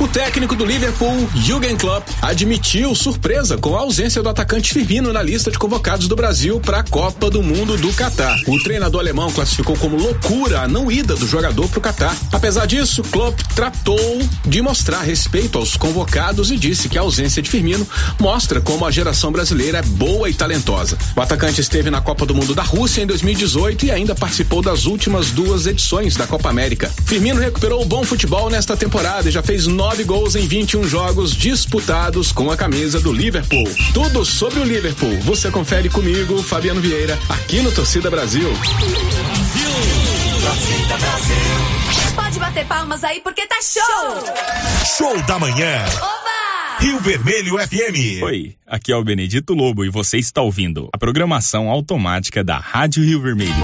O 0.00 0.08
técnico 0.08 0.56
do 0.56 0.64
Liverpool, 0.64 1.28
Jürgen 1.36 1.76
Klopp, 1.76 2.06
admitiu 2.20 2.94
surpresa 2.94 3.56
com 3.56 3.76
a 3.76 3.80
ausência 3.80 4.22
do 4.22 4.28
atacante 4.28 4.72
Firmino 4.72 5.12
na 5.12 5.22
lista 5.22 5.50
de 5.50 5.58
convocados 5.58 6.08
do 6.08 6.16
Brasil 6.16 6.60
para 6.60 6.80
a 6.80 6.82
Copa 6.82 7.30
do 7.30 7.42
Mundo 7.42 7.76
do 7.76 7.92
Catar. 7.92 8.36
O 8.46 8.58
treinador 8.62 9.00
alemão 9.00 9.30
classificou 9.30 9.76
como 9.76 9.96
loucura 9.96 10.62
a 10.62 10.68
não 10.68 10.90
ida 10.90 11.14
do 11.14 11.26
jogador 11.26 11.68
para 11.68 11.78
o 11.78 11.82
Catar. 11.82 12.16
Apesar 12.32 12.66
disso, 12.66 13.02
Klopp 13.04 13.38
tratou 13.54 14.20
de 14.44 14.60
mostrar 14.60 15.02
respeito 15.02 15.58
aos 15.58 15.76
convocados 15.76 16.50
e 16.50 16.56
disse 16.56 16.88
que 16.88 16.98
a 16.98 17.02
ausência 17.02 17.40
de 17.40 17.48
Firmino 17.48 17.86
mostra 18.18 18.60
como 18.60 18.84
a 18.84 18.90
geração 18.90 19.30
brasileira 19.30 19.78
é 19.78 19.82
boa 19.82 20.28
e 20.28 20.34
talentosa. 20.34 20.98
O 21.16 21.20
atacante 21.20 21.60
esteve 21.60 21.90
na 21.90 22.00
Copa 22.00 22.26
do 22.26 22.34
Mundo 22.34 22.54
da 22.54 22.62
Rússia 22.62 23.02
em 23.02 23.06
2018 23.06 23.86
e 23.86 23.90
ainda 23.90 24.14
participou 24.14 24.60
das 24.60 24.86
últimas 24.86 25.30
duas 25.30 25.66
edições 25.66 26.16
da 26.16 26.26
Copa 26.26 26.48
América. 26.48 26.90
Firmino 27.06 27.40
recuperou 27.40 27.80
o 27.80 27.86
bom 27.86 28.04
futebol 28.04 28.50
nesta 28.50 28.76
temporada 28.76 29.13
e 29.22 29.30
já 29.30 29.42
fez 29.42 29.68
nove 29.68 30.02
gols 30.02 30.34
em 30.34 30.46
21 30.46 30.88
jogos 30.88 31.36
disputados 31.36 32.32
com 32.32 32.50
a 32.50 32.56
camisa 32.56 32.98
do 32.98 33.12
Liverpool. 33.12 33.64
Tudo 33.92 34.24
sobre 34.24 34.58
o 34.58 34.64
Liverpool 34.64 35.16
você 35.20 35.52
confere 35.52 35.88
comigo, 35.88 36.42
Fabiano 36.42 36.80
Vieira, 36.80 37.16
aqui 37.28 37.62
no 37.62 37.70
Torcida 37.70 38.10
Brasil. 38.10 38.48
Pode 42.16 42.38
bater 42.40 42.66
palmas 42.66 43.04
aí 43.04 43.20
porque 43.20 43.46
tá 43.46 43.56
show! 43.62 44.96
Show 44.98 45.22
da 45.22 45.38
manhã. 45.38 45.84
Rio 46.80 46.98
Vermelho 46.98 47.56
FM. 47.56 48.22
Oi, 48.24 48.56
aqui 48.66 48.90
é 48.90 48.96
o 48.96 49.04
Benedito 49.04 49.54
Lobo 49.54 49.84
e 49.84 49.88
você 49.88 50.18
está 50.18 50.42
ouvindo 50.42 50.88
a 50.92 50.98
programação 50.98 51.70
automática 51.70 52.42
da 52.42 52.58
Rádio 52.58 53.04
Rio 53.04 53.22
Vermelho. 53.22 53.54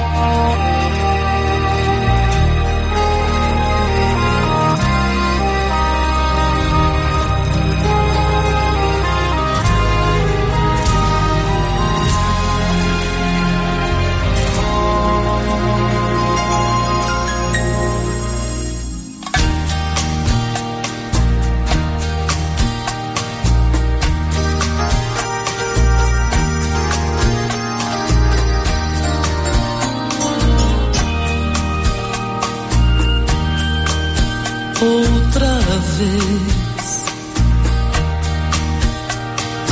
Vez. 36.05 37.05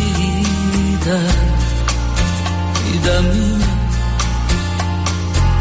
vida 2.85 3.21
minha. 3.21 3.79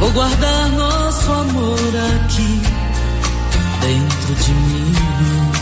Vou 0.00 0.10
guardar 0.12 0.68
nosso 0.70 1.32
amor 1.32 1.78
aqui 2.24 2.62
dentro 3.80 4.34
de 4.34 4.52
mim. 4.52 5.57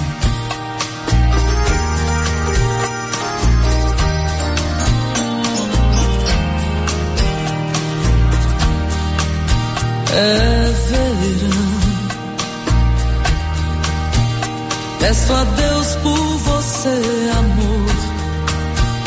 Peço 15.07 15.33
a 15.33 15.45
Deus 15.45 15.95
por 16.03 16.39
você, 16.39 17.31
amor, 17.39 17.87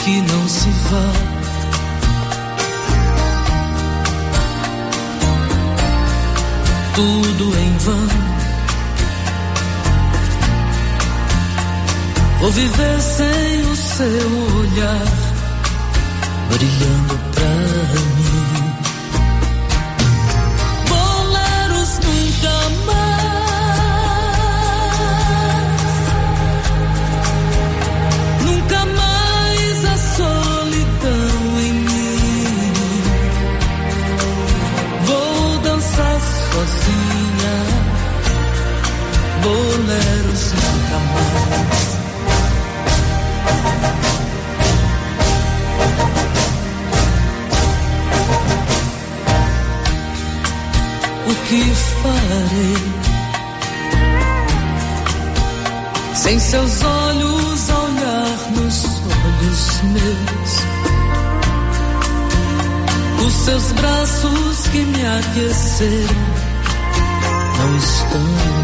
que 0.02 0.22
não 0.22 0.48
se 0.48 0.70
vá. 0.70 1.12
Tudo 6.96 7.58
em 7.58 7.78
vão. 7.80 8.08
Vou 12.40 12.52
viver 12.52 13.02
sem 13.02 13.62
o 13.70 13.76
seu 13.76 14.58
olhar 14.58 15.06
brilhando 16.50 17.20
pra 17.34 17.46
mim. 17.46 18.49
Em 56.30 56.38
seus 56.38 56.84
olhos 56.84 57.70
ao 57.72 57.86
olhar 57.86 58.52
nos 58.52 58.86
olhos 58.86 59.82
meus. 59.82 60.52
Os 63.26 63.34
seus 63.34 63.72
braços 63.72 64.68
que 64.68 64.78
me 64.78 65.08
aqueceram 65.08 66.16
não 67.58 67.78
estão 67.78 68.59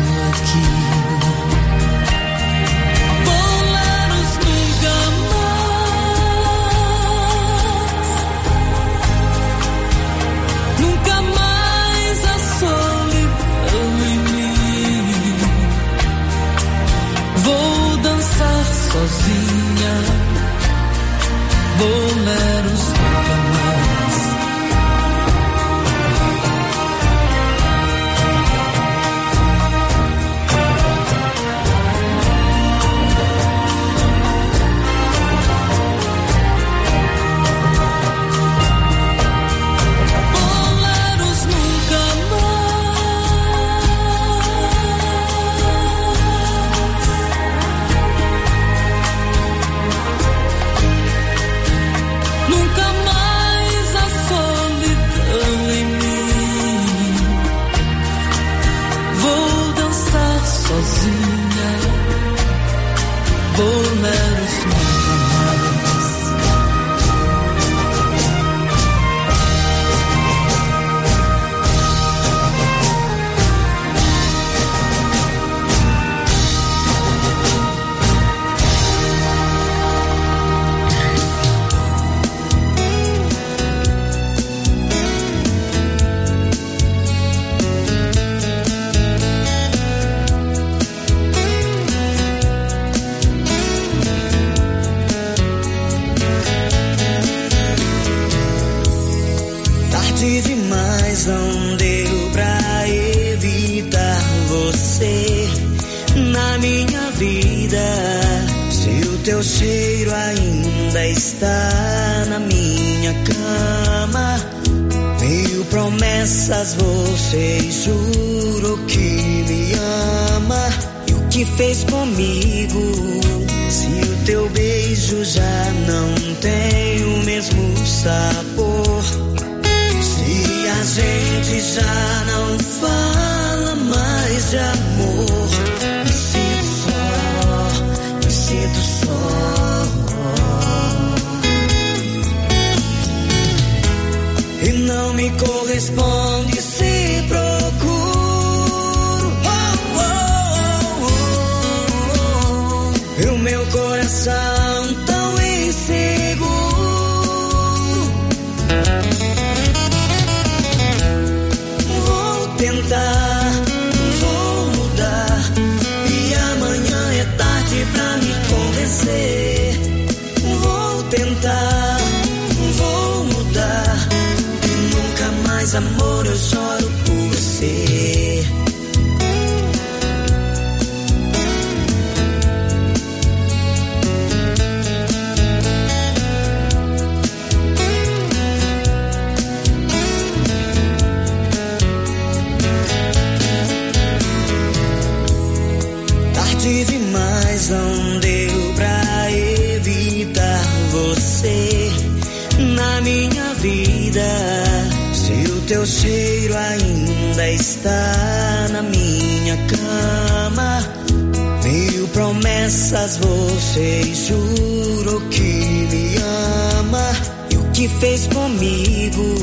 que 217.85 217.99
fez 217.99 218.27
comigo. 218.27 219.35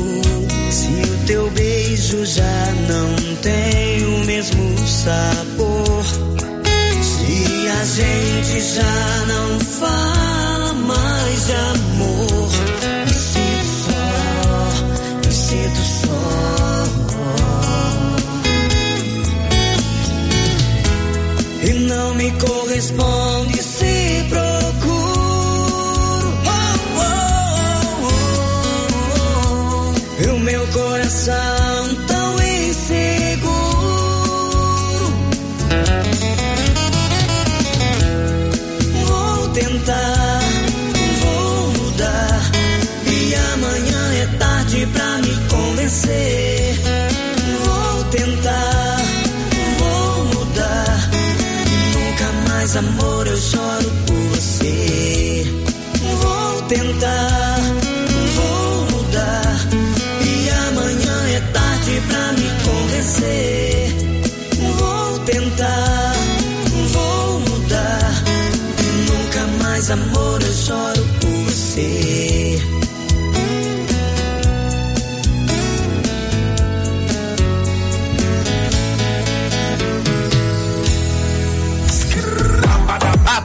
Se 0.69 0.87
o 0.87 1.25
teu 1.25 1.49
beijo 1.51 2.25
já 2.25 2.73
não 2.89 3.35
tem 3.37 4.05
o 4.05 4.25
mesmo 4.25 4.77
sabor. 4.85 6.03
Se 7.01 7.67
a 7.69 7.85
gente 7.85 8.59
já 8.59 9.25
não 9.27 9.59
fala 9.59 10.73
mais 10.73 11.45
de 11.45 11.53
amor. 11.53 12.49
Me 13.05 13.13
sinto 13.13 13.65
só, 13.85 14.07
me 15.25 15.33
sinto 15.33 15.81
só. 16.01 16.23
E 21.65 21.73
não 21.87 22.13
me 22.15 22.31
corresponde 22.31 23.52
vou 58.35 58.85
mudar. 58.91 59.67
E 60.25 60.49
amanhã 60.67 61.27
é 61.29 61.39
tarde 61.51 62.01
pra 62.07 62.31
me 62.33 62.49
convencer. 62.63 63.95
Vou 64.77 65.19
tentar, 65.19 66.13
vou 66.91 67.39
mudar. 67.39 68.23
E 68.79 69.11
nunca 69.11 69.63
mais, 69.63 69.91
amor, 69.91 70.41
eu 70.41 70.53
choro 70.53 71.05
por 71.19 71.51
você. 71.51 72.22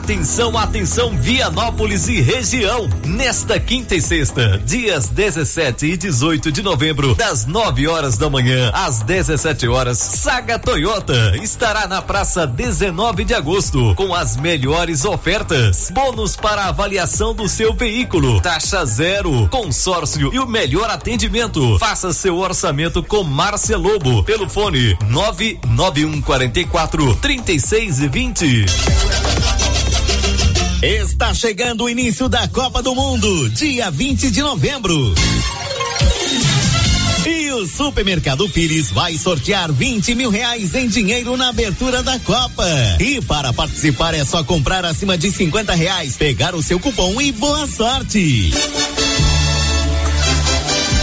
Atenção, 0.09 0.57
atenção, 0.57 1.15
Vianópolis 1.15 2.07
e 2.07 2.19
região. 2.19 2.89
Nesta 3.05 3.59
quinta 3.59 3.93
e 3.93 4.01
sexta, 4.01 4.57
dias 4.65 5.07
17 5.07 5.85
e 5.85 5.95
18 5.95 6.51
de 6.51 6.63
novembro, 6.63 7.13
das 7.13 7.45
9 7.45 7.87
horas 7.87 8.17
da 8.17 8.27
manhã 8.27 8.71
às 8.73 9.03
17 9.03 9.67
horas, 9.67 9.99
Saga 9.99 10.57
Toyota 10.57 11.37
estará 11.43 11.87
na 11.87 12.01
praça 12.01 12.47
19 12.47 13.23
de 13.23 13.35
agosto 13.35 13.93
com 13.93 14.15
as 14.15 14.35
melhores 14.35 15.05
ofertas. 15.05 15.91
Bônus 15.93 16.35
para 16.35 16.65
avaliação 16.65 17.35
do 17.35 17.47
seu 17.47 17.75
veículo, 17.75 18.41
taxa 18.41 18.83
zero, 18.85 19.47
consórcio 19.49 20.33
e 20.33 20.39
o 20.39 20.47
melhor 20.47 20.89
atendimento. 20.89 21.77
Faça 21.77 22.11
seu 22.13 22.39
orçamento 22.39 23.03
com 23.03 23.23
Márcia 23.23 23.77
Lobo 23.77 24.23
pelo 24.23 24.49
fone 24.49 24.97
99144 25.07 27.15
3620. 27.17 29.58
Está 30.81 31.33
chegando 31.33 31.83
o 31.83 31.89
início 31.89 32.29
da 32.29 32.47
Copa 32.47 32.81
do 32.81 32.95
Mundo, 32.95 33.49
dia 33.49 33.91
20 33.91 34.31
de 34.31 34.41
novembro. 34.41 35.13
E 37.27 37.51
o 37.51 37.67
Supermercado 37.67 38.47
Pires 38.47 38.89
vai 38.89 39.17
sortear 39.17 39.73
20 39.73 40.15
mil 40.15 40.29
reais 40.29 40.73
em 40.73 40.87
dinheiro 40.87 41.35
na 41.35 41.49
abertura 41.49 42.01
da 42.01 42.17
Copa. 42.19 42.65
E 42.97 43.19
para 43.19 43.51
participar 43.51 44.13
é 44.13 44.23
só 44.23 44.41
comprar 44.41 44.85
acima 44.85 45.17
de 45.17 45.29
50 45.29 45.75
reais, 45.75 46.15
pegar 46.15 46.55
o 46.55 46.63
seu 46.63 46.79
cupom 46.79 47.19
e 47.19 47.33
boa 47.33 47.67
sorte. 47.67 48.49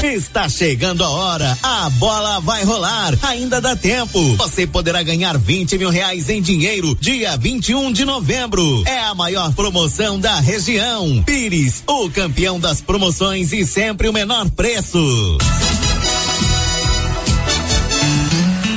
Está 0.03 0.49
chegando 0.49 1.03
a 1.03 1.09
hora, 1.09 1.59
a 1.63 1.91
bola 1.91 2.41
vai 2.41 2.65
rolar, 2.65 3.17
ainda 3.23 3.61
dá 3.61 3.75
tempo. 3.75 4.21
Você 4.37 4.67
poderá 4.67 5.03
ganhar 5.03 5.39
20 5.39 5.79
mil 5.79 5.91
reais 5.91 6.29
em 6.29 6.41
dinheiro 6.43 6.97
dia 7.01 7.37
21 7.37 7.93
de 7.93 8.05
novembro. 8.05 8.83
É 8.87 9.01
a 9.01 9.15
maior 9.15 9.53
promoção 9.55 10.21
da 10.21 10.39
região. 10.41 11.23
Pires, 11.25 11.83
o 11.87 12.11
campeão 12.11 12.61
das 12.61 12.81
promoções 12.81 13.53
e 13.53 13.65
sempre 13.65 14.09
o 14.09 14.13
menor 14.13 14.51
preço. 14.51 15.39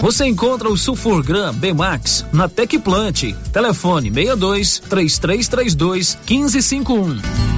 Você 0.00 0.26
encontra 0.26 0.68
o 0.68 0.76
Sulfurgram 0.76 1.52
Bmax 1.54 2.26
na 2.32 2.48
Tecplant. 2.48 3.34
Telefone 3.52 4.12
62 4.12 4.80
3332 4.80 6.18
1551. 6.28 7.52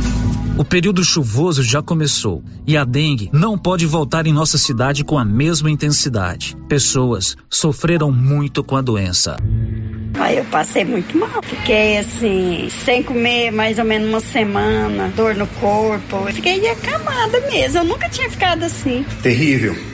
O 0.56 0.64
período 0.64 1.02
chuvoso 1.02 1.64
já 1.64 1.82
começou 1.82 2.42
e 2.64 2.76
a 2.76 2.84
dengue 2.84 3.28
não 3.32 3.58
pode 3.58 3.86
voltar 3.86 4.24
em 4.26 4.32
nossa 4.32 4.56
cidade 4.56 5.02
com 5.02 5.18
a 5.18 5.24
mesma 5.24 5.68
intensidade. 5.68 6.56
Pessoas 6.68 7.36
sofreram 7.50 8.12
muito 8.12 8.62
com 8.62 8.76
a 8.76 8.80
doença. 8.80 9.36
Aí 10.20 10.38
eu 10.38 10.44
passei 10.44 10.84
muito 10.84 11.18
mal. 11.18 11.42
Fiquei 11.42 11.98
assim, 11.98 12.68
sem 12.84 13.02
comer 13.02 13.50
mais 13.50 13.80
ou 13.80 13.84
menos 13.84 14.08
uma 14.08 14.20
semana, 14.20 15.08
dor 15.16 15.34
no 15.34 15.46
corpo. 15.46 16.24
Fiquei 16.32 16.68
acamada 16.68 17.40
mesmo. 17.50 17.78
Eu 17.78 17.84
nunca 17.84 18.08
tinha 18.08 18.30
ficado 18.30 18.62
assim. 18.62 19.04
Terrível 19.22 19.93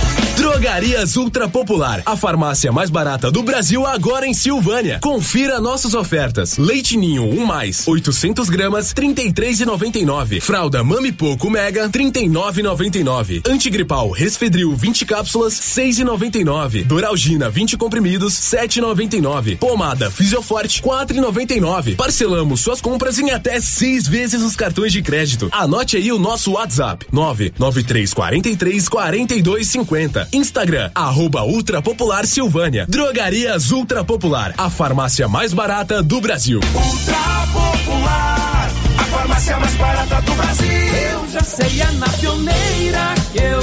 Drogarias 0.35 1.17
Ultra 1.17 1.47
Popular, 1.47 2.01
a 2.05 2.15
farmácia 2.15 2.71
mais 2.71 2.89
barata 2.89 3.29
do 3.29 3.43
Brasil 3.43 3.85
agora 3.85 4.25
em 4.25 4.33
Silvânia. 4.33 4.99
Confira 5.01 5.59
nossas 5.59 5.93
ofertas. 5.93 6.57
Leite 6.57 6.97
Ninho 6.97 7.23
1 7.23 7.39
um 7.39 7.45
mais, 7.45 7.87
800 7.87 8.49
gramas, 8.49 8.93
33,99. 8.93 10.41
Fralda 10.41 10.83
Mami 10.83 11.11
Poco 11.11 11.49
Mega, 11.49 11.89
39,99. 11.89 13.47
Antigripal 13.47 14.09
Resfedril 14.11 14.75
20 14.75 15.05
cápsulas, 15.05 15.53
6,99. 15.53 16.85
Doralgina 16.85 17.49
20 17.49 17.77
comprimidos, 17.77 18.33
7,99. 18.33 19.57
Pomada 19.57 20.09
Fisioforte, 20.09 20.81
4,99. 20.81 21.95
Parcelamos 21.95 22.61
suas 22.61 22.81
compras 22.81 23.19
em 23.19 23.31
até 23.31 23.59
seis 23.59 24.07
vezes 24.07 24.41
os 24.41 24.55
cartões 24.55 24.93
de 24.93 25.01
crédito. 25.01 25.49
Anote 25.51 25.97
aí 25.97 26.11
o 26.11 26.19
nosso 26.19 26.51
WhatsApp: 26.53 27.05
99343 27.11 28.89
4250. 28.89 30.20
Instagram, 30.31 30.91
arroba 30.95 31.43
Ultra 31.43 31.81
Popular 31.81 32.25
Silvânia. 32.25 32.85
Drogarias 32.87 33.71
Ultra 33.71 34.03
Popular, 34.03 34.53
a 34.57 34.69
farmácia 34.69 35.27
mais 35.27 35.53
barata 35.53 36.01
do 36.01 36.19
Brasil. 36.21 36.59
Ultra 36.73 37.47
Popular, 37.53 38.71
a 38.97 39.03
farmácia 39.03 39.57
mais 39.59 39.75
barata 39.75 40.21
do 40.21 40.33
Brasil. 40.33 40.67
Eu 41.11 41.29
já 41.29 41.43
sei, 41.43 41.81
é 41.81 41.91
na 41.91 42.09
pioneira 42.09 43.15
que 43.31 43.39
eu. 43.39 43.60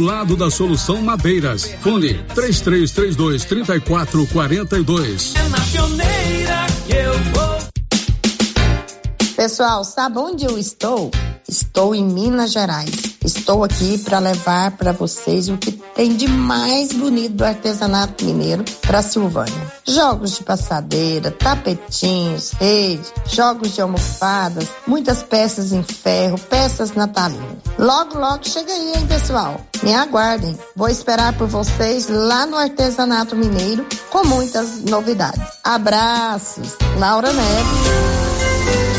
lado 0.00 0.36
da 0.36 0.50
Solução 0.50 1.02
Madeiras. 1.02 1.64
Fone 1.80 2.14
3332 2.34 3.44
3442. 3.44 5.34
É 5.34 5.48
na 5.48 5.60
pioneira 5.60 6.66
que 6.86 6.92
eu 6.92 7.12
vou. 7.32 7.58
Pessoal, 9.36 9.84
sabe 9.84 10.18
onde 10.18 10.44
eu 10.44 10.58
estou? 10.58 11.10
Estou 11.48 11.94
em 11.94 12.04
Minas 12.04 12.52
Gerais. 12.52 13.16
Estou 13.24 13.64
aqui 13.64 13.96
para 13.98 14.18
levar 14.18 14.72
para 14.72 14.92
vocês 14.92 15.48
o 15.48 15.56
que 15.56 15.77
tem 15.98 16.14
de 16.14 16.28
mais 16.28 16.92
bonito 16.92 17.34
do 17.34 17.44
artesanato 17.44 18.24
mineiro 18.24 18.64
para 18.82 19.02
Silvânia. 19.02 19.72
Jogos 19.84 20.36
de 20.36 20.44
passadeira, 20.44 21.32
tapetinhos, 21.32 22.52
rede, 22.52 23.02
jogos 23.26 23.74
de 23.74 23.80
almofadas, 23.80 24.68
muitas 24.86 25.24
peças 25.24 25.72
em 25.72 25.82
ferro, 25.82 26.38
peças 26.38 26.92
natalinas. 26.92 27.58
Logo, 27.76 28.16
logo 28.16 28.48
chega 28.48 28.72
aí, 28.72 28.92
hein, 28.94 29.06
pessoal? 29.08 29.60
Me 29.82 29.92
aguardem. 29.92 30.56
Vou 30.76 30.88
esperar 30.88 31.36
por 31.36 31.48
vocês 31.48 32.06
lá 32.08 32.46
no 32.46 32.56
artesanato 32.56 33.34
mineiro 33.34 33.84
com 34.08 34.24
muitas 34.24 34.84
novidades. 34.84 35.42
Abraços, 35.64 36.76
Laura 36.96 37.32
Neves. 37.32 38.27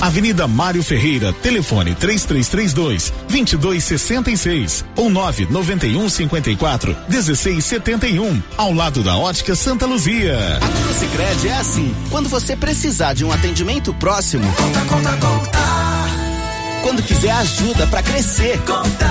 Avenida 0.00 0.46
Mário 0.46 0.82
Ferreira, 0.82 1.32
telefone 1.32 1.94
3332 1.94 3.12
2266 3.28 4.84
ou 4.96 5.08
991 5.08 6.08
54 6.08 6.96
1671, 7.08 8.42
ao 8.56 8.72
lado 8.72 9.02
da 9.02 9.16
Ótica 9.16 9.54
Santa 9.54 9.86
Luzia. 9.86 10.58
Aqui 10.58 10.80
no 10.80 10.94
Sicredi 10.94 11.48
é 11.48 11.56
assim, 11.56 11.94
quando 12.10 12.28
você 12.28 12.56
precisar 12.56 13.14
de 13.14 13.24
um 13.24 13.32
atendimento 13.32 13.94
próximo, 13.94 14.44
conta, 14.54 14.80
conta, 14.80 15.10
conta. 15.16 15.58
Quando 16.82 17.02
quiser 17.02 17.30
ajuda 17.30 17.86
para 17.86 18.02
crescer, 18.02 18.58
conta. 18.58 19.10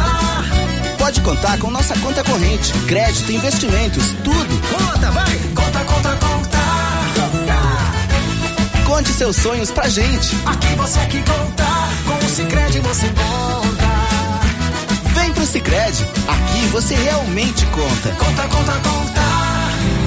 Pode 0.99 1.21
contar 1.21 1.57
com 1.57 1.71
nossa 1.71 1.97
conta 1.99 2.23
corrente, 2.23 2.71
crédito, 2.87 3.31
investimentos, 3.31 4.09
tudo. 4.23 4.61
Conta, 4.77 5.11
vai. 5.11 5.37
Conta, 5.55 5.83
conta, 5.85 6.15
conta. 6.17 6.52
Conte 8.93 9.11
seus 9.11 9.37
sonhos 9.37 9.71
pra 9.71 9.89
gente. 9.89 10.35
Aqui 10.45 10.75
você 10.75 10.99
é 10.99 11.05
que 11.07 11.17
conta, 11.23 11.65
com 12.05 12.25
o 12.25 12.29
Cicred 12.29 12.79
você 12.81 13.07
conta. 13.07 13.89
Vem 15.15 15.33
pro 15.33 15.43
Cicred, 15.47 16.05
aqui 16.27 16.67
você 16.67 16.93
realmente 16.93 17.65
conta. 17.65 18.09
Conta, 18.11 18.43
conta, 18.43 18.73
conta. 18.87 19.21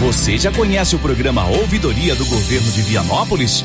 Você 0.02 0.38
já 0.38 0.52
conhece 0.52 0.94
o 0.94 1.00
programa 1.00 1.44
Ouvidoria 1.48 2.14
do 2.14 2.24
Governo 2.26 2.70
de 2.70 2.82
Vianópolis? 2.82 3.64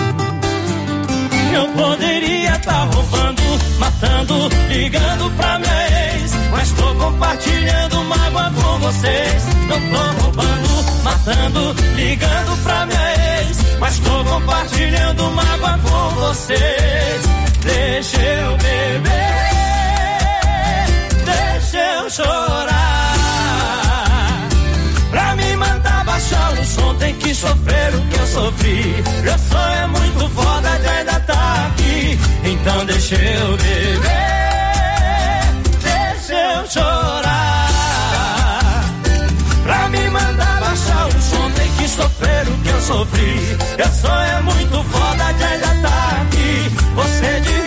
Eu 1.55 1.69
poderia 1.69 2.57
estar 2.57 2.73
tá 2.73 2.85
roubando, 2.93 3.43
matando, 3.79 4.35
ligando 4.69 5.31
pra 5.37 5.61
minha 5.61 6.15
ex, 6.17 6.33
mas 6.51 6.73
tô 6.73 6.93
compartilhando 6.97 8.05
mágoa 8.05 8.51
com 8.51 8.79
vocês. 8.81 9.45
Não 9.69 9.81
tô 9.81 10.23
roubando, 10.25 11.03
matando, 11.05 11.77
ligando 11.95 12.63
pra 12.65 12.87
minha 12.87 13.43
ex, 13.43 13.59
mas 13.79 13.99
tô 14.01 14.25
compartilhando 14.25 15.31
mágoa 15.31 15.79
com 15.79 16.15
vocês. 16.17 17.23
Deixa 17.63 18.21
eu 18.21 18.57
beber, 18.57 19.50
deixa 21.71 21.79
eu 21.79 22.11
chorar. 22.11 23.15
baixar 26.05 26.53
o 26.53 26.65
som, 26.65 26.95
tem 26.97 27.15
que 27.15 27.35
sofrer 27.35 27.95
o 27.95 28.01
que 28.09 28.19
eu 28.19 28.27
sofri. 28.27 29.05
Meu 29.23 29.39
sonho 29.39 29.79
é 29.83 29.87
muito 29.87 30.29
foda 30.31 30.79
de 30.79 30.89
ainda 30.89 31.21
tá 31.21 31.69
aqui. 31.69 32.19
Então 32.45 32.85
deixa 32.87 33.15
eu 33.15 33.57
beber, 33.57 34.01
deixa 35.83 36.35
eu 36.35 36.67
chorar. 36.69 37.71
Pra 39.63 39.89
me 39.89 40.11
mandar 40.11 40.61
baixar 40.61 41.07
o 41.07 41.23
som, 41.23 41.51
tem 41.53 41.71
que 41.77 41.89
sofrer 41.89 42.49
o 42.49 42.59
que 42.63 42.69
eu 42.69 42.81
sofri. 42.81 43.57
Meu 43.77 43.93
sonho 43.93 44.39
é 44.39 44.43
muito 44.43 44.85
foda 44.91 45.33
de 45.35 45.45
ainda 45.45 45.89
tá 45.89 46.23
aqui. 46.23 46.71
Você 46.97 47.41
devia 47.41 47.60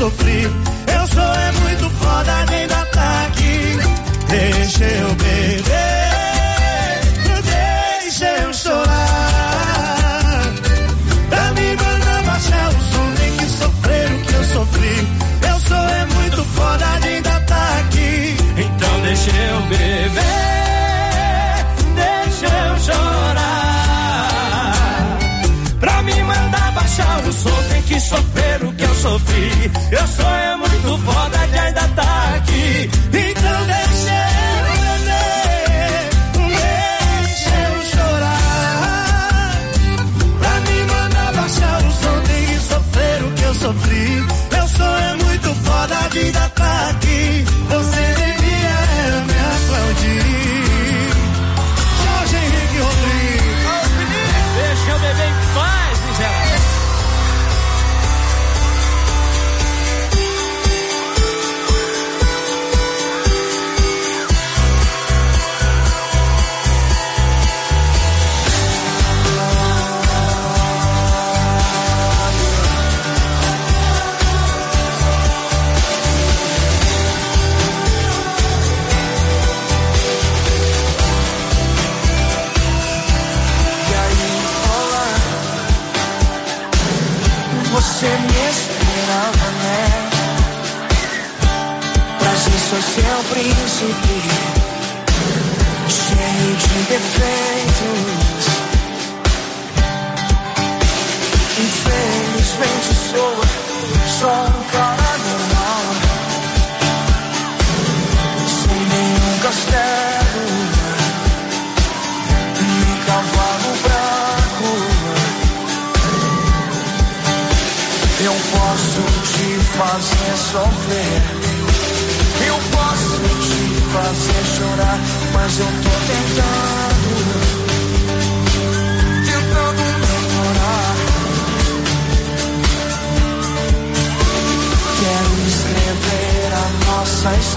sofrer 0.00 0.69
sofri. 29.00 29.70
Eu 29.90 30.06
sou 30.06 30.26
é 30.26 30.56
muito 30.56 30.98
foda. 31.04 31.39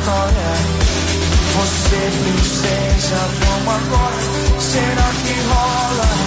história. 0.04 0.54
Você, 1.56 1.96
princesa, 2.24 3.16
vamos 3.40 3.74
agora. 3.74 4.60
Será 4.60 5.10
que 5.24 5.34
rola? 5.48 6.23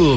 muito 0.00 0.09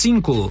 cinco. 0.00 0.50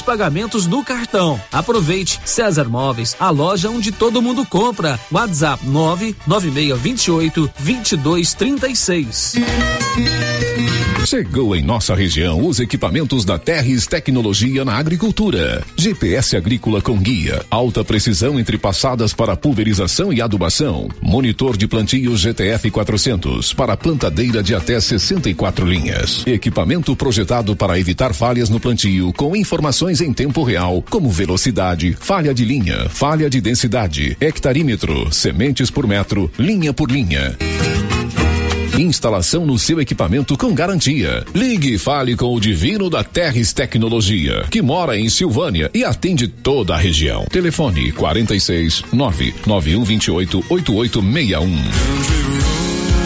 pagamentos 0.00 0.66
no 0.66 0.84
cartão. 0.84 1.40
Aproveite 1.52 2.20
César 2.24 2.68
Móveis, 2.68 3.16
a 3.18 3.30
loja 3.30 3.70
onde 3.70 3.92
todo 3.92 4.22
mundo 4.22 4.44
compra. 4.44 4.98
WhatsApp 5.10 5.66
99628 5.66 7.50
2236. 7.58 9.34
Chegou 11.06 11.54
em 11.54 11.62
nossa 11.62 11.94
região 11.94 12.44
os 12.44 12.58
equipamentos 12.58 13.24
da 13.24 13.38
Terres 13.38 13.86
Tecnologia 13.86 14.64
na 14.64 14.74
Agricultura. 14.76 15.62
GPS 15.76 16.36
agrícola 16.36 16.82
com 16.82 16.98
guia, 16.98 17.44
alta 17.48 17.84
precisão 17.84 18.40
entre 18.40 18.58
passadas 18.58 19.14
para 19.14 19.36
pulverização 19.36 20.12
e 20.12 20.20
adubação, 20.20 20.88
monitor 21.00 21.56
de 21.56 21.68
plantio 21.68 22.16
GTF 22.16 22.72
400 22.72 23.52
para 23.52 23.76
plantadeira 23.76 24.42
de 24.42 24.52
até 24.52 24.80
64 24.80 25.64
linhas. 25.64 26.26
Equipamento 26.26 26.96
projetado 26.96 27.54
para 27.54 27.78
evitar 27.78 28.12
falhas 28.12 28.50
no 28.50 28.58
plantio 28.58 29.12
com 29.12 29.36
informações 29.36 29.85
em 29.88 30.12
tempo 30.12 30.42
real, 30.42 30.82
como 30.90 31.10
velocidade, 31.10 31.96
falha 31.98 32.34
de 32.34 32.44
linha, 32.44 32.88
falha 32.88 33.30
de 33.30 33.40
densidade, 33.40 34.16
hectarímetro, 34.20 35.12
sementes 35.12 35.70
por 35.70 35.86
metro, 35.86 36.30
linha 36.38 36.72
por 36.72 36.90
linha. 36.90 37.36
Instalação 38.78 39.46
no 39.46 39.58
seu 39.58 39.80
equipamento 39.80 40.36
com 40.36 40.52
garantia. 40.52 41.24
Ligue 41.34 41.74
e 41.74 41.78
fale 41.78 42.16
com 42.16 42.34
o 42.34 42.40
Divino 42.40 42.90
da 42.90 43.02
Terres 43.02 43.52
Tecnologia, 43.52 44.44
que 44.50 44.60
mora 44.60 44.98
em 44.98 45.08
Silvânia 45.08 45.70
e 45.72 45.84
atende 45.84 46.28
toda 46.28 46.74
a 46.74 46.78
região. 46.78 47.24
Telefone 47.26 47.92
46 47.92 48.82
99128 48.92 50.44
8861. 50.50 52.55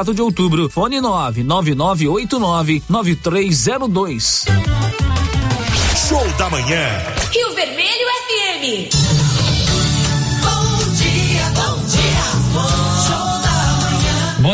4 0.00 0.14
de 0.14 0.22
outubro. 0.22 0.70
Fone 0.70 0.98
99989 1.00 2.82
9302. 2.88 4.46
Show 6.08 6.26
da 6.38 6.48
manhã. 6.48 6.88
Rio 7.30 7.54
Vermelho 7.54 8.06
FM. 8.26 9.09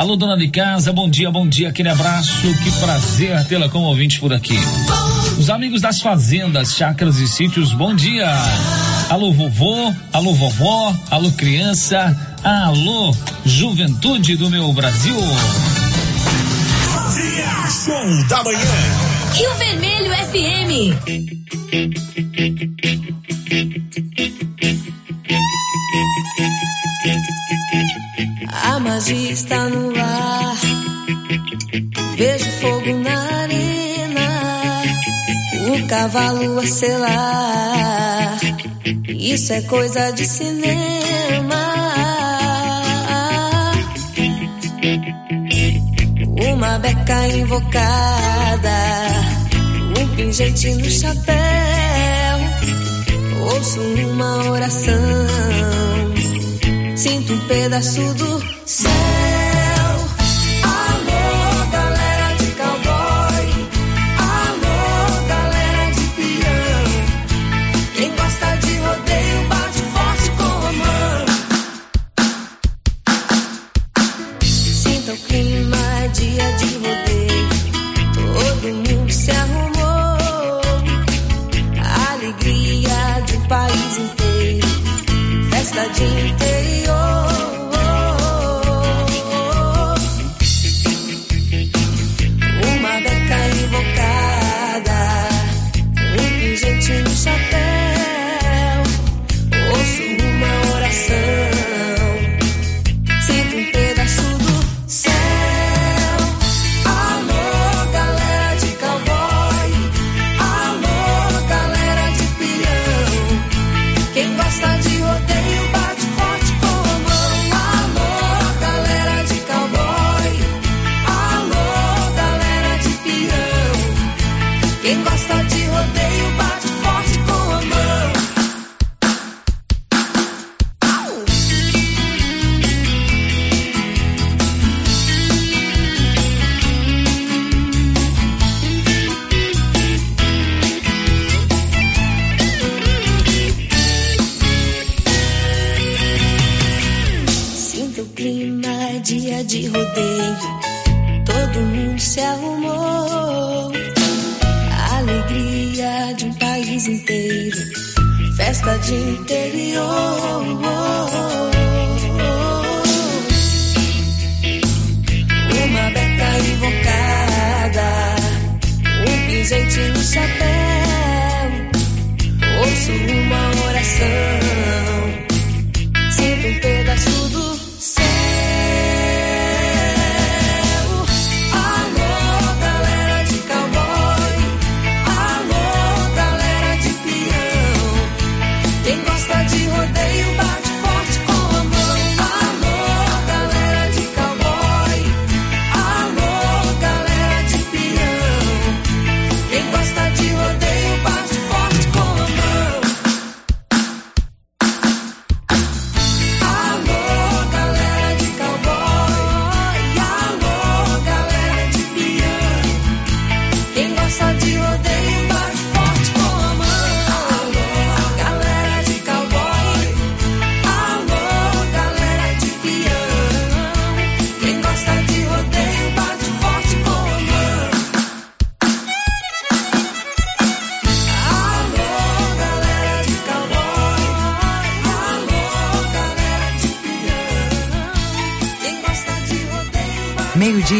Alô, 0.00 0.16
dona 0.16 0.34
de 0.34 0.48
casa, 0.48 0.94
bom 0.94 1.10
dia, 1.10 1.30
bom 1.30 1.46
dia, 1.46 1.68
aquele 1.68 1.90
abraço, 1.90 2.32
que 2.62 2.70
prazer 2.80 3.44
tê-la 3.44 3.68
como 3.68 3.84
ouvinte 3.84 4.18
por 4.18 4.32
aqui. 4.32 4.56
Os 5.38 5.50
amigos 5.50 5.82
das 5.82 6.00
fazendas, 6.00 6.74
chácaras 6.74 7.18
e 7.18 7.28
sítios, 7.28 7.74
bom 7.74 7.94
dia. 7.94 8.26
Alô, 9.10 9.30
vovô, 9.30 9.92
alô, 10.10 10.32
vovó, 10.32 10.96
alô, 11.10 11.30
criança, 11.32 12.16
alô, 12.42 13.14
juventude 13.44 14.36
do 14.36 14.48
meu 14.48 14.72
Brasil. 14.72 15.16
Show 17.84 18.26
da 18.26 18.42
manhã. 18.42 18.58
Rio 19.34 19.54
Vermelho 19.58 20.14
FM. 20.30 21.60
A 28.48 28.78
magia 28.78 29.32
está 29.32 29.68
no 29.68 29.92
ar. 29.98 30.56
Vejo 32.16 32.50
fogo 32.60 32.92
na 33.02 33.42
arena. 33.42 34.82
O 35.72 35.86
cavalo 35.86 36.58
a 36.58 36.66
selar. 36.66 38.38
Isso 39.08 39.52
é 39.52 39.62
coisa 39.62 40.10
de 40.12 40.26
cinema. 40.26 41.56
Uma 46.52 46.78
beca 46.78 47.26
invocada. 47.28 48.70
Um 49.98 50.16
pingente 50.16 50.74
no 50.74 50.90
chapéu. 50.90 51.36
Ouço 53.54 53.80
uma 53.80 54.50
oração. 54.50 56.19
Sinto 57.00 57.32
um 57.32 57.46
pedaço 57.48 58.12
do 58.12 58.44
céu. 58.66 59.39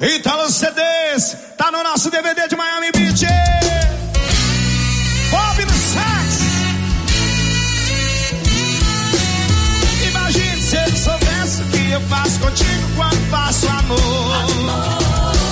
Italo 0.00 0.50
CDs, 0.50 1.36
tá 1.56 1.70
no 1.70 1.82
nosso 1.82 2.10
DVD 2.10 2.48
de 2.48 2.56
Miami 2.56 2.90
Beach. 2.92 3.26
Bob 5.30 5.64
no 5.64 5.72
sax. 5.72 6.40
Imagine 10.08 10.62
se 10.62 10.76
ele 10.76 10.96
soubesse 10.96 11.62
o 11.62 11.66
que 11.66 11.90
eu 11.92 12.00
faço 12.02 12.40
contigo 12.40 12.88
quando 12.96 13.30
faço 13.30 13.68
amor. 13.68 14.00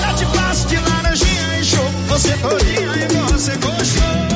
Eu 0.09 0.17
te 0.17 0.27
passo 0.37 0.67
de 0.67 0.77
laranjinha 0.77 1.61
e 1.61 1.65
show, 1.65 1.89
você 2.09 2.37
todinha 2.39 2.97
e 2.97 3.33
você 3.33 3.57
gostou 3.57 4.32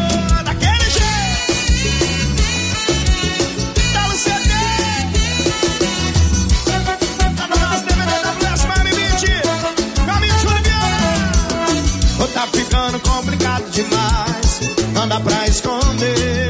ficando 12.97 13.01
complicado 13.01 13.71
demais. 13.71 14.61
Não 14.93 15.09
dá 15.09 15.21
pra 15.21 15.47
esconder. 15.47 16.49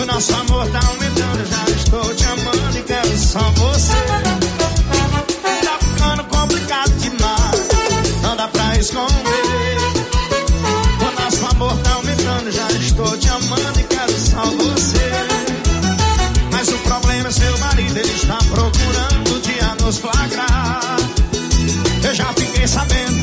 O 0.00 0.06
nosso 0.06 0.34
amor 0.34 0.66
tá 0.68 0.80
aumentando. 0.88 1.46
Já 1.46 1.64
estou 1.74 2.14
te 2.14 2.24
amando 2.24 2.78
e 2.78 2.82
quero 2.82 3.18
só 3.18 3.38
você. 3.38 3.92
Tá 5.64 5.78
ficando 5.80 6.24
complicado 6.24 6.90
demais. 6.98 7.68
Não 8.22 8.36
dá 8.36 8.48
pra 8.48 8.76
esconder. 8.76 9.76
O 11.00 11.22
nosso 11.22 11.46
amor 11.46 11.76
tá 11.78 11.92
aumentando. 11.94 12.50
Já 12.50 12.68
estou 12.72 13.16
te 13.18 13.28
amando 13.28 13.80
e 13.80 13.84
quero 13.84 14.12
só 14.12 14.44
você. 14.44 15.10
Mas 16.52 16.68
o 16.68 16.78
problema 16.78 17.28
é 17.28 17.32
seu 17.32 17.58
marido, 17.58 17.96
ele 17.96 18.12
está 18.12 18.36
procurando 18.36 19.34
o 19.34 19.40
dia 19.40 19.76
nos 19.82 19.98
flagrar. 19.98 20.96
Eu 22.02 22.14
já 22.14 22.32
fiquei 22.32 22.66
sabendo 22.66 23.19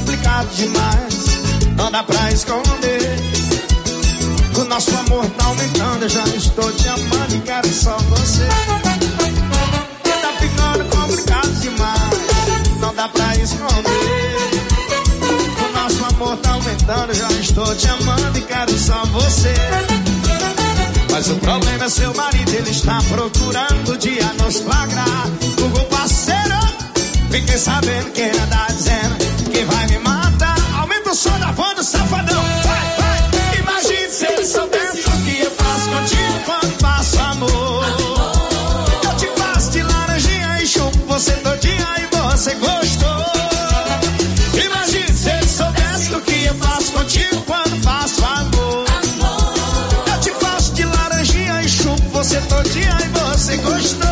complicado 0.00 0.48
demais, 0.56 1.14
não 1.76 1.92
dá 1.92 2.02
pra 2.02 2.32
esconder. 2.32 3.20
O 4.56 4.64
nosso 4.64 4.90
amor 4.96 5.26
tá 5.30 5.44
aumentando, 5.44 6.02
eu 6.04 6.08
já 6.08 6.24
estou 6.24 6.72
te 6.72 6.88
amando 6.88 7.36
e 7.36 7.40
quero 7.40 7.68
só 7.68 7.96
você. 7.98 8.48
Que 10.02 10.10
tá 10.10 10.32
ficando 10.38 10.84
complicado 10.96 11.52
demais, 11.60 12.80
não 12.80 12.94
dá 12.94 13.08
pra 13.08 13.36
esconder. 13.36 14.60
O 15.68 15.72
nosso 15.78 16.04
amor 16.14 16.36
tá 16.38 16.52
aumentando, 16.52 17.10
eu 17.10 17.14
já 17.14 17.30
estou 17.32 17.74
te 17.74 17.88
amando 17.88 18.38
e 18.38 18.42
quero 18.42 18.78
só 18.78 19.04
você. 19.04 19.54
Mas 21.10 21.28
o 21.28 21.34
problema 21.36 21.84
é 21.84 21.88
seu 21.90 22.14
marido, 22.14 22.54
ele 22.54 22.70
está 22.70 23.02
procurando 23.02 23.92
o 23.92 23.98
dia 23.98 24.32
nos 24.38 24.60
flagrar. 24.60 25.26
Google 25.60 25.84
parceiro, 25.84 26.58
fiquei 27.30 27.58
sabendo 27.58 28.12
que 28.12 28.22
anda 28.22 28.66
dizendo 28.70 29.29
que 29.50 29.64
vai 29.64 29.86
me 29.88 29.98
matar. 29.98 30.56
Aumenta 30.80 31.10
o 31.10 31.14
som 31.14 31.38
da 31.38 31.50
do 31.74 31.82
safadão, 31.82 32.42
vai, 32.64 32.96
vai. 32.98 33.58
Imagine 33.58 34.10
se 34.10 34.26
ele 34.26 34.46
soubesse 34.46 35.08
o 35.08 35.24
que 35.24 35.40
eu 35.40 35.50
faço 35.50 35.90
contigo 35.90 36.40
quando 36.44 36.80
faço 36.80 37.20
amor. 37.20 37.84
Eu 39.04 39.16
te 39.16 39.26
faço 39.40 39.70
de 39.72 39.82
laranjinha 39.82 40.62
e 40.62 40.66
chupo 40.66 40.98
você 41.06 41.32
todinha 41.32 41.88
e 41.98 42.16
você 42.16 42.54
gostou. 42.54 43.24
Imagine 44.64 45.12
se 45.12 45.30
ele 45.30 45.48
soubesse 45.48 46.14
o 46.14 46.20
que 46.20 46.44
eu 46.44 46.54
faço 46.54 46.92
contigo 46.92 47.42
quando 47.46 47.82
faço 47.82 48.24
amor. 48.24 48.84
Eu 50.06 50.20
te 50.20 50.30
faço 50.44 50.72
de 50.74 50.84
laranjinha 50.84 51.62
e 51.62 51.68
chupo 51.68 52.08
você 52.10 52.40
todinha 52.42 52.96
e 53.04 53.08
você 53.08 53.56
gostou. 53.58 54.09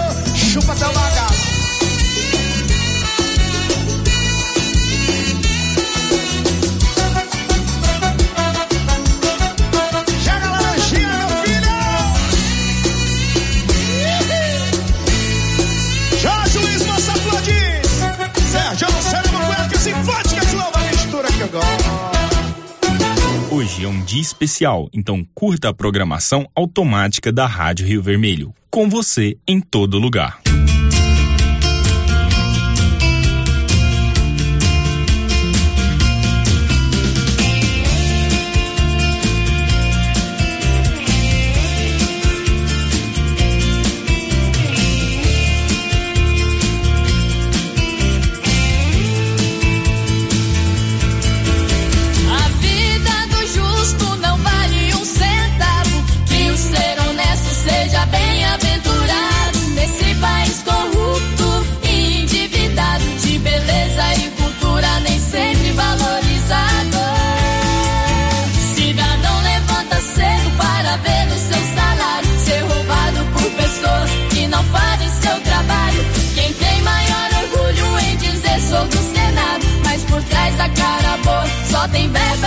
Dia 24.19 24.21
especial, 24.21 24.89
então 24.93 25.25
curta 25.35 25.69
a 25.69 25.75
programação 25.75 26.49
automática 26.55 27.33
da 27.33 27.47
Rádio 27.47 27.87
Rio 27.87 28.03
Vermelho. 28.03 28.53
Com 28.71 28.89
você 28.89 29.37
em 29.47 29.61
todo 29.61 29.99
lugar. 29.99 30.41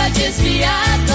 está 0.02 0.08
desviado. 0.08 1.12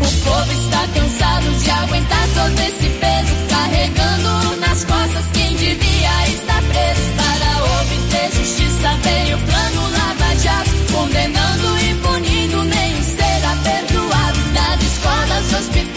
O 0.00 0.24
povo 0.24 0.52
está 0.52 0.86
cansado 0.94 1.50
de 1.58 1.70
aguentar 1.70 2.28
todo 2.34 2.60
esse 2.60 2.88
peso, 2.98 3.34
carregando 3.48 4.56
nas 4.56 4.84
costas 4.84 5.24
quem 5.32 5.54
devia 5.56 6.28
estar 6.28 6.62
preso 6.62 7.12
para 7.16 7.64
obter 7.80 8.32
justiça. 8.32 8.96
Veio 9.02 9.36
o 9.36 9.40
plano 9.40 9.82
Lava 9.92 10.34
Jato, 10.36 10.70
condenando 10.92 11.78
e 11.78 11.94
punindo, 11.94 12.64
nenhum 12.64 13.02
será 13.02 13.56
perdoado. 13.62 14.38
nas 14.52 14.82
escolas, 14.82 15.52
hospitais. 15.52 15.89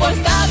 importa. 0.00 0.39